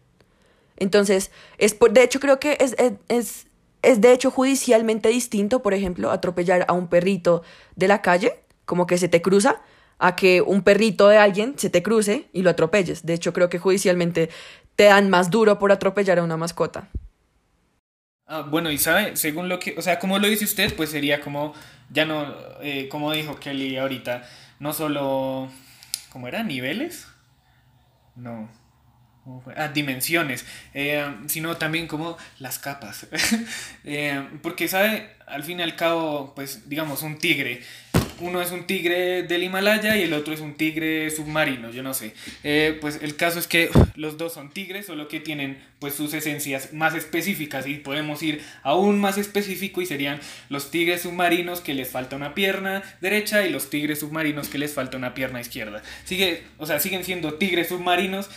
Entonces, 0.77 1.31
es 1.59 1.75
por, 1.75 1.93
de 1.93 2.03
hecho 2.03 2.21
creo 2.21 2.41
que 2.41 2.57
es, 2.61 2.75
es, 2.79 2.93
es, 3.09 3.47
es 3.83 4.01
de 4.01 4.13
hecho 4.13 4.31
judicialmente 4.31 5.09
distinto, 5.09 5.63
por 5.63 5.75
ejemplo, 5.75 6.11
atropellar 6.11 6.65
a 6.69 6.73
un 6.73 6.89
perrito 6.89 7.43
de 7.77 7.89
la 7.89 8.03
calle, 8.03 8.35
como 8.65 8.87
que 8.87 8.99
se 8.99 9.09
te 9.09 9.23
cruza, 9.23 9.63
a 9.99 10.17
que 10.17 10.41
un 10.43 10.63
perrito 10.63 11.09
de 11.09 11.19
alguien 11.19 11.55
se 11.59 11.71
te 11.71 11.83
cruce 11.83 12.29
y 12.33 12.43
lo 12.43 12.51
atropelles. 12.51 13.05
De 13.05 13.15
hecho, 13.15 13.33
creo 13.33 13.49
que 13.49 13.59
judicialmente 13.59 14.31
te 14.77 14.85
dan 14.85 15.11
más 15.11 15.31
duro 15.31 15.59
por 15.59 15.73
atropellar 15.73 16.19
a 16.19 16.23
una 16.23 16.37
mascota. 16.37 16.89
Ah, 18.27 18.43
bueno, 18.43 18.71
y 18.71 18.79
sabe, 18.79 19.17
según 19.17 19.49
lo 19.49 19.59
que, 19.59 19.75
o 19.77 19.83
sea, 19.83 19.99
como 19.99 20.19
lo 20.19 20.29
dice 20.29 20.45
usted, 20.45 20.75
pues 20.77 20.91
sería 20.91 21.21
como, 21.21 21.53
ya 21.91 22.05
no, 22.05 22.33
eh, 22.63 22.89
como 22.89 23.13
dijo 23.13 23.41
Kelly 23.41 23.77
ahorita, 23.77 24.23
no 24.61 24.73
solo, 24.73 25.49
¿cómo 26.13 26.29
era? 26.29 26.45
¿Niveles? 26.45 27.09
No. 28.15 28.49
Ah, 29.57 29.69
dimensiones, 29.69 30.47
eh, 30.73 31.05
sino 31.27 31.57
también 31.57 31.87
como 31.87 32.17
las 32.39 32.59
capas. 32.59 33.07
Eh, 33.85 34.23
porque, 34.43 34.69
¿sabe? 34.69 35.09
Al 35.27 35.43
fin 35.43 35.61
y 35.61 35.63
al 35.63 35.75
cabo, 35.75 36.33
pues, 36.35 36.69
digamos, 36.69 37.03
un 37.03 37.19
tigre. 37.19 37.63
Uno 38.21 38.43
es 38.43 38.51
un 38.51 38.67
tigre 38.67 39.23
del 39.23 39.43
Himalaya 39.43 39.97
y 39.97 40.03
el 40.03 40.13
otro 40.13 40.35
es 40.35 40.41
un 40.41 40.55
tigre 40.55 41.11
submarino, 41.11 41.71
yo 41.71 41.83
no 41.83 41.95
sé. 41.95 42.15
Eh, 42.45 42.77
pues 42.81 42.99
el 43.01 43.17
caso 43.17 43.39
es 43.39 43.47
que 43.47 43.71
los 43.95 44.19
dos 44.19 44.35
son 44.35 44.51
tigres, 44.51 44.87
solo 44.87 45.09
que 45.09 45.21
tienen 45.21 45.59
pues 45.79 45.95
sus 45.95 46.13
esencias 46.13 46.75
más 46.75 46.95
específicas 46.95 47.67
y 47.67 47.77
podemos 47.77 48.23
ir 48.23 48.43
aún 48.63 49.01
más 49.01 49.17
específico 49.17 49.81
y 49.81 49.87
serían 49.87 50.21
los 50.51 50.71
tigres 50.71 51.03
submarinos 51.03 51.61
que 51.61 51.73
les 51.73 51.89
falta 51.89 52.17
una 52.17 52.35
pierna 52.35 52.83
derecha 53.01 53.47
y 53.47 53.51
los 53.51 53.71
tigres 53.71 54.01
submarinos 54.01 54.51
que 54.51 54.59
les 54.59 54.75
falta 54.75 54.99
una 54.99 55.15
pierna 55.15 55.41
izquierda. 55.41 55.83
O 56.59 56.67
sea, 56.67 56.79
siguen 56.79 57.05
siendo 57.05 57.35
tigres 57.35 57.69
submarinos, 57.69 58.29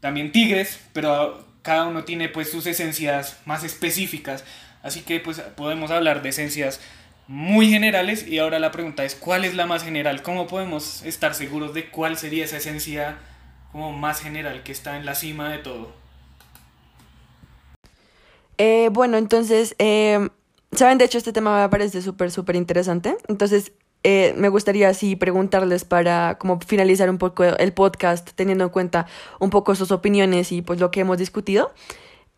también 0.00 0.32
tigres, 0.32 0.80
pero 0.92 1.44
cada 1.62 1.86
uno 1.86 2.04
tiene 2.04 2.28
pues 2.28 2.50
sus 2.50 2.66
esencias 2.66 3.38
más 3.44 3.64
específicas. 3.64 4.44
Así 4.82 5.02
que 5.02 5.20
pues 5.20 5.40
podemos 5.40 5.90
hablar 5.90 6.22
de 6.22 6.30
esencias 6.30 6.80
muy 7.26 7.68
generales 7.68 8.26
y 8.26 8.38
ahora 8.38 8.58
la 8.58 8.70
pregunta 8.70 9.04
es 9.04 9.14
¿cuál 9.14 9.44
es 9.44 9.54
la 9.54 9.66
más 9.66 9.84
general? 9.84 10.22
¿Cómo 10.22 10.46
podemos 10.46 11.02
estar 11.02 11.34
seguros 11.34 11.74
de 11.74 11.90
cuál 11.90 12.16
sería 12.16 12.44
esa 12.44 12.56
esencia 12.56 13.18
como 13.70 13.92
más 13.92 14.20
general 14.20 14.62
que 14.62 14.72
está 14.72 14.96
en 14.96 15.04
la 15.04 15.14
cima 15.14 15.50
de 15.50 15.58
todo? 15.58 15.92
Eh, 18.56 18.88
bueno, 18.92 19.18
entonces, 19.18 19.76
eh, 19.78 20.28
¿saben? 20.72 20.98
De 20.98 21.04
hecho, 21.04 21.18
este 21.18 21.32
tema 21.32 21.62
me 21.62 21.68
parece 21.68 22.02
súper, 22.02 22.30
súper 22.30 22.56
interesante. 22.56 23.16
Entonces, 23.28 23.72
eh, 24.04 24.34
me 24.36 24.48
gustaría 24.48 24.88
así 24.88 25.16
preguntarles 25.16 25.84
para 25.84 26.36
como 26.38 26.60
finalizar 26.60 27.10
un 27.10 27.18
poco 27.18 27.44
el 27.44 27.72
podcast, 27.72 28.30
teniendo 28.34 28.64
en 28.64 28.70
cuenta 28.70 29.06
un 29.40 29.50
poco 29.50 29.74
sus 29.74 29.90
opiniones 29.90 30.52
y 30.52 30.62
pues 30.62 30.80
lo 30.80 30.90
que 30.90 31.00
hemos 31.00 31.18
discutido. 31.18 31.72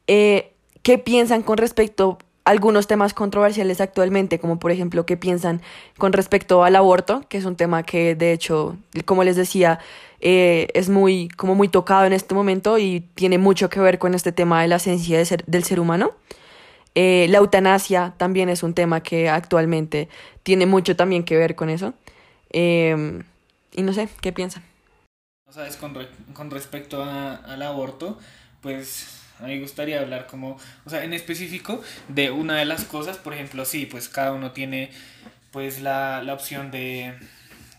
Eh, 0.06 0.52
¿Qué 0.82 0.98
piensan 0.98 1.42
con 1.42 1.58
respecto 1.58 2.18
a 2.44 2.50
algunos 2.50 2.86
temas 2.86 3.12
controversiales 3.14 3.80
actualmente? 3.80 4.38
Como 4.40 4.58
por 4.58 4.70
ejemplo, 4.70 5.04
¿qué 5.04 5.16
piensan 5.16 5.60
con 5.98 6.12
respecto 6.12 6.64
al 6.64 6.74
aborto? 6.76 7.22
Que 7.28 7.36
es 7.38 7.44
un 7.44 7.54
tema 7.56 7.82
que 7.82 8.14
de 8.14 8.32
hecho, 8.32 8.76
como 9.04 9.22
les 9.22 9.36
decía, 9.36 9.78
eh, 10.20 10.68
es 10.74 10.88
muy, 10.88 11.28
como 11.36 11.54
muy 11.54 11.68
tocado 11.68 12.06
en 12.06 12.12
este 12.14 12.34
momento 12.34 12.78
y 12.78 13.00
tiene 13.14 13.36
mucho 13.38 13.68
que 13.68 13.80
ver 13.80 13.98
con 13.98 14.14
este 14.14 14.32
tema 14.32 14.62
de 14.62 14.68
la 14.68 14.76
esencia 14.76 15.22
ser- 15.24 15.44
del 15.46 15.64
ser 15.64 15.78
humano. 15.80 16.12
Eh, 16.94 17.26
la 17.30 17.38
eutanasia 17.38 18.14
también 18.16 18.48
es 18.48 18.62
un 18.62 18.74
tema 18.74 19.02
que 19.02 19.28
actualmente 19.28 20.08
tiene 20.42 20.66
mucho 20.66 20.96
también 20.96 21.24
que 21.24 21.36
ver 21.36 21.54
con 21.54 21.70
eso. 21.70 21.94
Eh, 22.52 23.22
y 23.72 23.82
no 23.82 23.92
sé, 23.92 24.08
¿qué 24.20 24.32
piensan? 24.32 24.62
O 25.48 25.52
sea, 25.52 25.66
es 25.66 25.76
con, 25.76 25.94
re- 25.94 26.08
con 26.32 26.50
respecto 26.50 27.02
a- 27.02 27.34
al 27.36 27.62
aborto, 27.62 28.18
pues 28.60 29.20
a 29.40 29.44
mí 29.44 29.54
me 29.54 29.60
gustaría 29.60 30.00
hablar 30.00 30.26
como, 30.26 30.58
o 30.84 30.90
sea, 30.90 31.02
en 31.04 31.12
específico 31.12 31.80
de 32.08 32.30
una 32.30 32.56
de 32.58 32.64
las 32.66 32.84
cosas, 32.84 33.16
por 33.18 33.34
ejemplo, 33.34 33.64
sí, 33.64 33.86
pues 33.86 34.08
cada 34.08 34.32
uno 34.32 34.52
tiene 34.52 34.90
pues 35.50 35.80
la, 35.80 36.22
la 36.22 36.34
opción 36.34 36.70
de, 36.70 37.14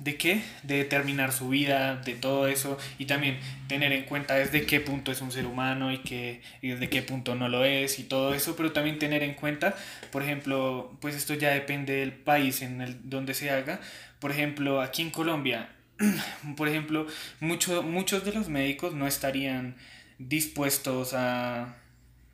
¿de 0.02 0.18
qué? 0.18 0.42
De 0.64 0.84
terminar 0.84 1.32
su 1.32 1.50
vida, 1.50 1.98
de 1.98 2.16
todo 2.16 2.48
eso, 2.48 2.78
y 2.98 3.06
también 3.06 3.40
tener 3.68 3.92
en 3.92 4.04
cuenta 4.04 4.36
desde 4.36 4.66
qué 4.66 4.80
punto 4.80 5.12
es 5.12 5.22
un 5.22 5.32
ser 5.32 5.46
humano 5.46 5.92
y, 5.92 6.00
que, 6.00 6.42
y 6.62 6.70
desde 6.70 6.90
qué 6.90 7.04
punto 7.04 7.36
no 7.36 7.50
lo 7.50 7.64
es 7.66 8.00
y 8.00 8.04
todo 8.04 8.34
eso, 8.34 8.56
pero 8.56 8.72
también 8.72 8.98
tener 8.98 9.22
en 9.22 9.36
cuenta, 9.36 9.76
por 10.12 10.24
ejemplo, 10.24 10.98
pues 11.02 11.16
esto 11.16 11.36
ya 11.36 11.52
depende 11.52 11.94
del 11.94 12.14
país 12.14 12.64
en 12.64 12.82
el 12.82 13.10
donde 13.10 13.36
se 13.36 13.52
haga, 13.52 13.80
por 14.20 14.32
ejemplo, 14.32 14.82
aquí 14.82 15.04
en 15.04 15.12
Colombia, 15.12 15.70
por 16.58 16.68
ejemplo, 16.68 17.06
mucho, 17.40 17.84
muchos 17.84 18.26
de 18.26 18.34
los 18.34 18.50
médicos 18.50 18.96
no 18.96 19.06
estarían 19.06 19.76
dispuestos 20.18 21.14
a 21.14 21.76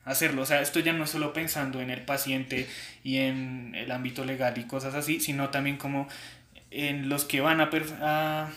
hacerlo. 0.08 0.42
O 0.42 0.46
sea, 0.46 0.62
esto 0.62 0.80
ya 0.80 0.94
no 0.94 1.04
es 1.04 1.10
solo 1.10 1.34
pensando 1.34 1.82
en 1.82 1.90
el 1.90 2.02
paciente 2.02 2.68
y 3.04 3.18
en 3.18 3.76
el 3.76 3.92
ámbito 3.92 4.24
legal 4.26 4.58
y 4.58 4.64
cosas 4.64 4.96
así, 4.96 5.20
sino 5.20 5.50
también 5.50 5.78
como 5.78 6.08
en 6.72 7.10
los 7.10 7.26
que 7.26 7.42
van 7.42 7.62
a, 7.62 7.70
a 8.02 8.50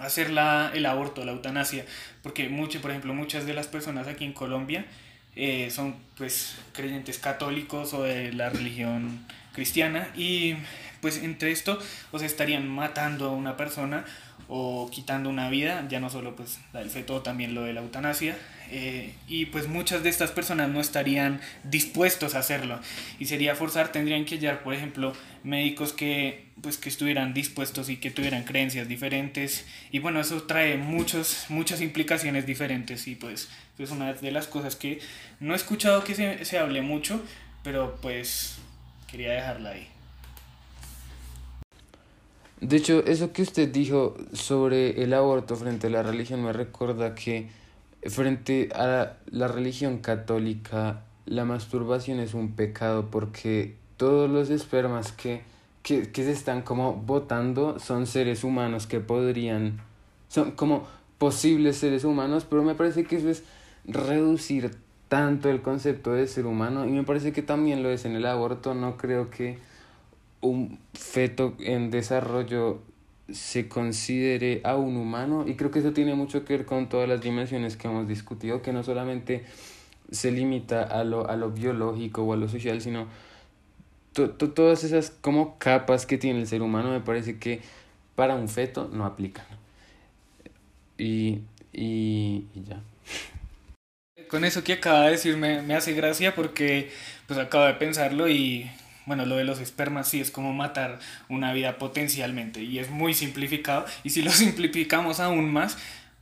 hacer 0.00 0.30
la, 0.30 0.70
el 0.74 0.86
aborto, 0.86 1.24
la 1.24 1.32
eutanasia. 1.32 1.84
Porque 2.22 2.48
mucho, 2.48 2.80
por 2.80 2.90
ejemplo, 2.90 3.14
muchas 3.14 3.46
de 3.46 3.54
las 3.54 3.66
personas 3.66 4.08
aquí 4.08 4.24
en 4.24 4.32
Colombia 4.32 4.86
eh, 5.34 5.70
son 5.70 5.96
pues 6.16 6.56
creyentes 6.72 7.18
católicos 7.18 7.94
o 7.94 8.02
de 8.02 8.32
la 8.32 8.50
religión 8.50 9.26
cristiana. 9.52 10.08
Y 10.14 10.56
pues 11.00 11.18
entre 11.18 11.50
esto 11.50 11.78
o 12.12 12.18
estarían 12.18 12.68
matando 12.68 13.26
a 13.26 13.32
una 13.32 13.56
persona 13.56 14.04
o 14.48 14.90
quitando 14.90 15.30
una 15.30 15.48
vida, 15.48 15.86
ya 15.88 15.98
no 16.00 16.10
solo 16.10 16.36
pues 16.36 16.60
el 16.74 16.90
feto, 16.90 17.22
también 17.22 17.54
lo 17.54 17.62
de 17.62 17.72
la 17.72 17.80
eutanasia, 17.80 18.36
eh, 18.74 19.12
y 19.28 19.44
pues 19.46 19.68
muchas 19.68 20.02
de 20.02 20.08
estas 20.08 20.30
personas 20.30 20.70
no 20.70 20.80
estarían 20.80 21.42
dispuestos 21.62 22.34
a 22.34 22.38
hacerlo 22.38 22.80
y 23.18 23.26
sería 23.26 23.54
forzar, 23.54 23.92
tendrían 23.92 24.24
que 24.24 24.36
hallar 24.36 24.62
por 24.62 24.72
ejemplo 24.72 25.12
médicos 25.44 25.92
que 25.92 26.46
pues 26.62 26.78
que 26.78 26.88
estuvieran 26.88 27.34
dispuestos 27.34 27.90
y 27.90 27.98
que 27.98 28.10
tuvieran 28.10 28.44
creencias 28.44 28.88
diferentes 28.88 29.66
y 29.90 29.98
bueno 29.98 30.20
eso 30.20 30.44
trae 30.44 30.78
muchos, 30.78 31.44
muchas 31.50 31.82
implicaciones 31.82 32.46
diferentes 32.46 33.06
y 33.08 33.14
pues 33.14 33.50
es 33.78 33.90
una 33.90 34.14
de 34.14 34.30
las 34.30 34.46
cosas 34.46 34.74
que 34.74 35.00
no 35.38 35.52
he 35.52 35.56
escuchado 35.56 36.02
que 36.02 36.14
se, 36.14 36.42
se 36.46 36.58
hable 36.58 36.80
mucho 36.80 37.22
pero 37.62 37.98
pues 38.00 38.56
quería 39.06 39.32
dejarla 39.32 39.72
ahí. 39.72 39.86
De 42.62 42.76
hecho, 42.76 43.04
eso 43.04 43.32
que 43.32 43.42
usted 43.42 43.68
dijo 43.68 44.16
sobre 44.32 45.02
el 45.02 45.12
aborto 45.12 45.56
frente 45.56 45.88
a 45.88 45.90
la 45.90 46.02
religión 46.02 46.42
me 46.42 46.52
recuerda 46.52 47.14
que 47.14 47.48
frente 48.06 48.68
a 48.74 49.16
la 49.30 49.48
religión 49.48 49.98
católica 49.98 51.02
la 51.26 51.44
masturbación 51.44 52.18
es 52.20 52.34
un 52.34 52.52
pecado 52.52 53.10
porque 53.10 53.76
todos 53.96 54.28
los 54.28 54.50
espermas 54.50 55.12
que, 55.12 55.42
que, 55.82 56.10
que 56.10 56.24
se 56.24 56.32
están 56.32 56.62
como 56.62 56.94
votando 56.94 57.78
son 57.78 58.06
seres 58.06 58.44
humanos 58.44 58.86
que 58.86 59.00
podrían, 59.00 59.80
son 60.28 60.52
como 60.52 60.86
posibles 61.18 61.76
seres 61.76 62.04
humanos, 62.04 62.44
pero 62.48 62.62
me 62.62 62.74
parece 62.74 63.04
que 63.04 63.16
eso 63.16 63.30
es 63.30 63.44
reducir 63.84 64.76
tanto 65.08 65.50
el 65.50 65.62
concepto 65.62 66.12
de 66.12 66.26
ser 66.26 66.46
humano 66.46 66.86
y 66.86 66.90
me 66.90 67.04
parece 67.04 67.32
que 67.32 67.42
también 67.42 67.82
lo 67.82 67.90
es 67.90 68.04
en 68.04 68.16
el 68.16 68.26
aborto, 68.26 68.74
no 68.74 68.96
creo 68.96 69.30
que 69.30 69.58
un 70.40 70.78
feto 70.94 71.54
en 71.60 71.90
desarrollo 71.90 72.80
se 73.30 73.68
considere 73.68 74.60
a 74.64 74.76
un 74.76 74.96
humano 74.96 75.44
y 75.46 75.54
creo 75.54 75.70
que 75.70 75.78
eso 75.78 75.92
tiene 75.92 76.14
mucho 76.14 76.44
que 76.44 76.56
ver 76.56 76.66
con 76.66 76.88
todas 76.88 77.08
las 77.08 77.20
dimensiones 77.20 77.76
que 77.76 77.88
hemos 77.88 78.08
discutido, 78.08 78.62
que 78.62 78.72
no 78.72 78.82
solamente 78.82 79.44
se 80.10 80.30
limita 80.30 80.82
a 80.82 81.04
lo, 81.04 81.28
a 81.28 81.36
lo 81.36 81.50
biológico 81.50 82.22
o 82.22 82.32
a 82.32 82.36
lo 82.36 82.48
social, 82.48 82.80
sino 82.80 83.06
todas 84.12 84.84
esas 84.84 85.10
como 85.10 85.58
capas 85.58 86.04
que 86.04 86.18
tiene 86.18 86.40
el 86.40 86.46
ser 86.46 86.62
humano 86.62 86.90
me 86.90 87.00
parece 87.00 87.38
que 87.38 87.60
para 88.14 88.34
un 88.34 88.48
feto 88.48 88.90
no 88.92 89.06
aplican. 89.06 89.46
Y, 90.98 91.40
y, 91.72 92.44
y 92.54 92.64
ya. 92.68 92.80
Con 94.28 94.44
eso 94.44 94.62
que 94.62 94.74
acaba 94.74 95.06
de 95.06 95.12
decir 95.12 95.36
me, 95.36 95.62
me 95.62 95.74
hace 95.74 95.94
gracia 95.94 96.34
porque 96.34 96.90
pues 97.26 97.38
acabo 97.38 97.64
de 97.64 97.74
pensarlo 97.74 98.28
y 98.28 98.70
bueno, 99.06 99.26
lo 99.26 99.36
de 99.36 99.44
los 99.44 99.60
espermas 99.60 100.08
sí 100.08 100.20
es 100.20 100.30
como 100.30 100.52
matar 100.52 100.98
una 101.28 101.52
vida 101.52 101.78
potencialmente 101.78 102.62
y 102.62 102.78
es 102.78 102.90
muy 102.90 103.14
simplificado 103.14 103.84
y 104.04 104.10
si 104.10 104.22
lo 104.22 104.30
simplificamos 104.32 105.20
aún 105.20 105.52
más, 105.52 105.78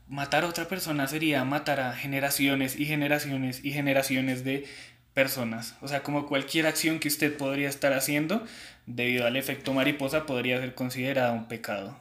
matar 0.08 0.44
a 0.44 0.48
otra 0.48 0.68
persona 0.68 1.06
sería 1.06 1.44
matar 1.44 1.80
a 1.80 1.94
generaciones 1.94 2.78
y 2.78 2.86
generaciones 2.86 3.64
y 3.64 3.72
generaciones 3.72 4.44
de 4.44 4.66
personas. 5.14 5.76
O 5.80 5.88
sea, 5.88 6.02
como 6.02 6.26
cualquier 6.26 6.66
acción 6.66 6.98
que 6.98 7.08
usted 7.08 7.36
podría 7.36 7.68
estar 7.68 7.92
haciendo 7.92 8.44
debido 8.86 9.26
al 9.26 9.36
efecto 9.36 9.72
mariposa 9.72 10.26
podría 10.26 10.60
ser 10.60 10.74
considerada 10.74 11.32
un 11.32 11.46
pecado. 11.46 11.96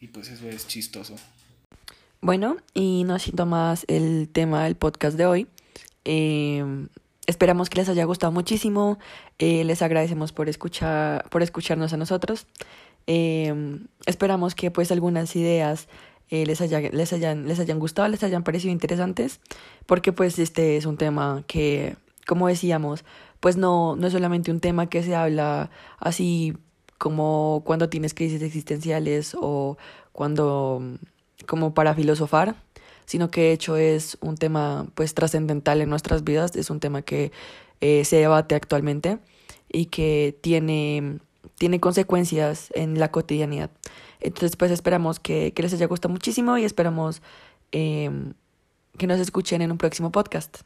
Y 0.00 0.08
pues 0.08 0.28
eso 0.28 0.48
es 0.48 0.66
chistoso. 0.66 1.16
Bueno, 2.20 2.56
y 2.74 3.04
no 3.04 3.18
siento 3.18 3.46
más 3.46 3.84
el 3.88 4.28
tema 4.32 4.64
del 4.64 4.76
podcast 4.76 5.16
de 5.16 5.26
hoy. 5.26 5.46
Eh, 6.04 6.64
Esperamos 7.28 7.68
que 7.68 7.76
les 7.76 7.90
haya 7.90 8.06
gustado 8.06 8.32
muchísimo. 8.32 8.98
Eh, 9.38 9.62
les 9.64 9.82
agradecemos 9.82 10.32
por 10.32 10.48
escuchar, 10.48 11.28
por 11.28 11.42
escucharnos 11.42 11.92
a 11.92 11.98
nosotros. 11.98 12.46
Eh, 13.06 13.54
esperamos 14.06 14.54
que 14.54 14.70
pues 14.70 14.90
algunas 14.92 15.36
ideas 15.36 15.88
eh, 16.30 16.46
les, 16.46 16.62
haya, 16.62 16.80
les, 16.80 17.12
hayan, 17.12 17.46
les 17.46 17.60
hayan 17.60 17.78
gustado, 17.78 18.08
les 18.08 18.22
hayan 18.24 18.44
parecido 18.44 18.72
interesantes, 18.72 19.40
porque 19.84 20.10
pues 20.10 20.38
este 20.38 20.78
es 20.78 20.86
un 20.86 20.96
tema 20.96 21.44
que, 21.46 21.96
como 22.26 22.48
decíamos, 22.48 23.04
pues 23.40 23.58
no, 23.58 23.94
no 23.94 24.06
es 24.06 24.14
solamente 24.14 24.50
un 24.50 24.60
tema 24.60 24.88
que 24.88 25.02
se 25.02 25.14
habla 25.14 25.68
así 25.98 26.56
como 26.96 27.60
cuando 27.66 27.90
tienes 27.90 28.14
crisis 28.14 28.40
existenciales 28.40 29.36
o 29.38 29.76
cuando 30.12 30.82
como 31.46 31.74
para 31.74 31.94
filosofar, 31.94 32.56
sino 33.08 33.30
que 33.30 33.40
de 33.40 33.52
hecho 33.52 33.78
es 33.78 34.18
un 34.20 34.36
tema 34.36 34.86
pues 34.94 35.14
trascendental 35.14 35.80
en 35.80 35.88
nuestras 35.88 36.24
vidas, 36.24 36.54
es 36.56 36.68
un 36.68 36.78
tema 36.78 37.00
que 37.00 37.32
eh, 37.80 38.04
se 38.04 38.16
debate 38.16 38.54
actualmente 38.54 39.18
y 39.72 39.86
que 39.86 40.36
tiene, 40.42 41.18
tiene 41.56 41.80
consecuencias 41.80 42.70
en 42.74 42.98
la 42.98 43.10
cotidianidad. 43.10 43.70
Entonces 44.20 44.56
pues 44.56 44.70
esperamos 44.70 45.20
que, 45.20 45.54
que 45.54 45.62
les 45.62 45.72
haya 45.72 45.86
gustado 45.86 46.12
muchísimo 46.12 46.58
y 46.58 46.66
esperamos 46.66 47.22
eh, 47.72 48.10
que 48.98 49.06
nos 49.06 49.20
escuchen 49.20 49.62
en 49.62 49.72
un 49.72 49.78
próximo 49.78 50.12
podcast. 50.12 50.58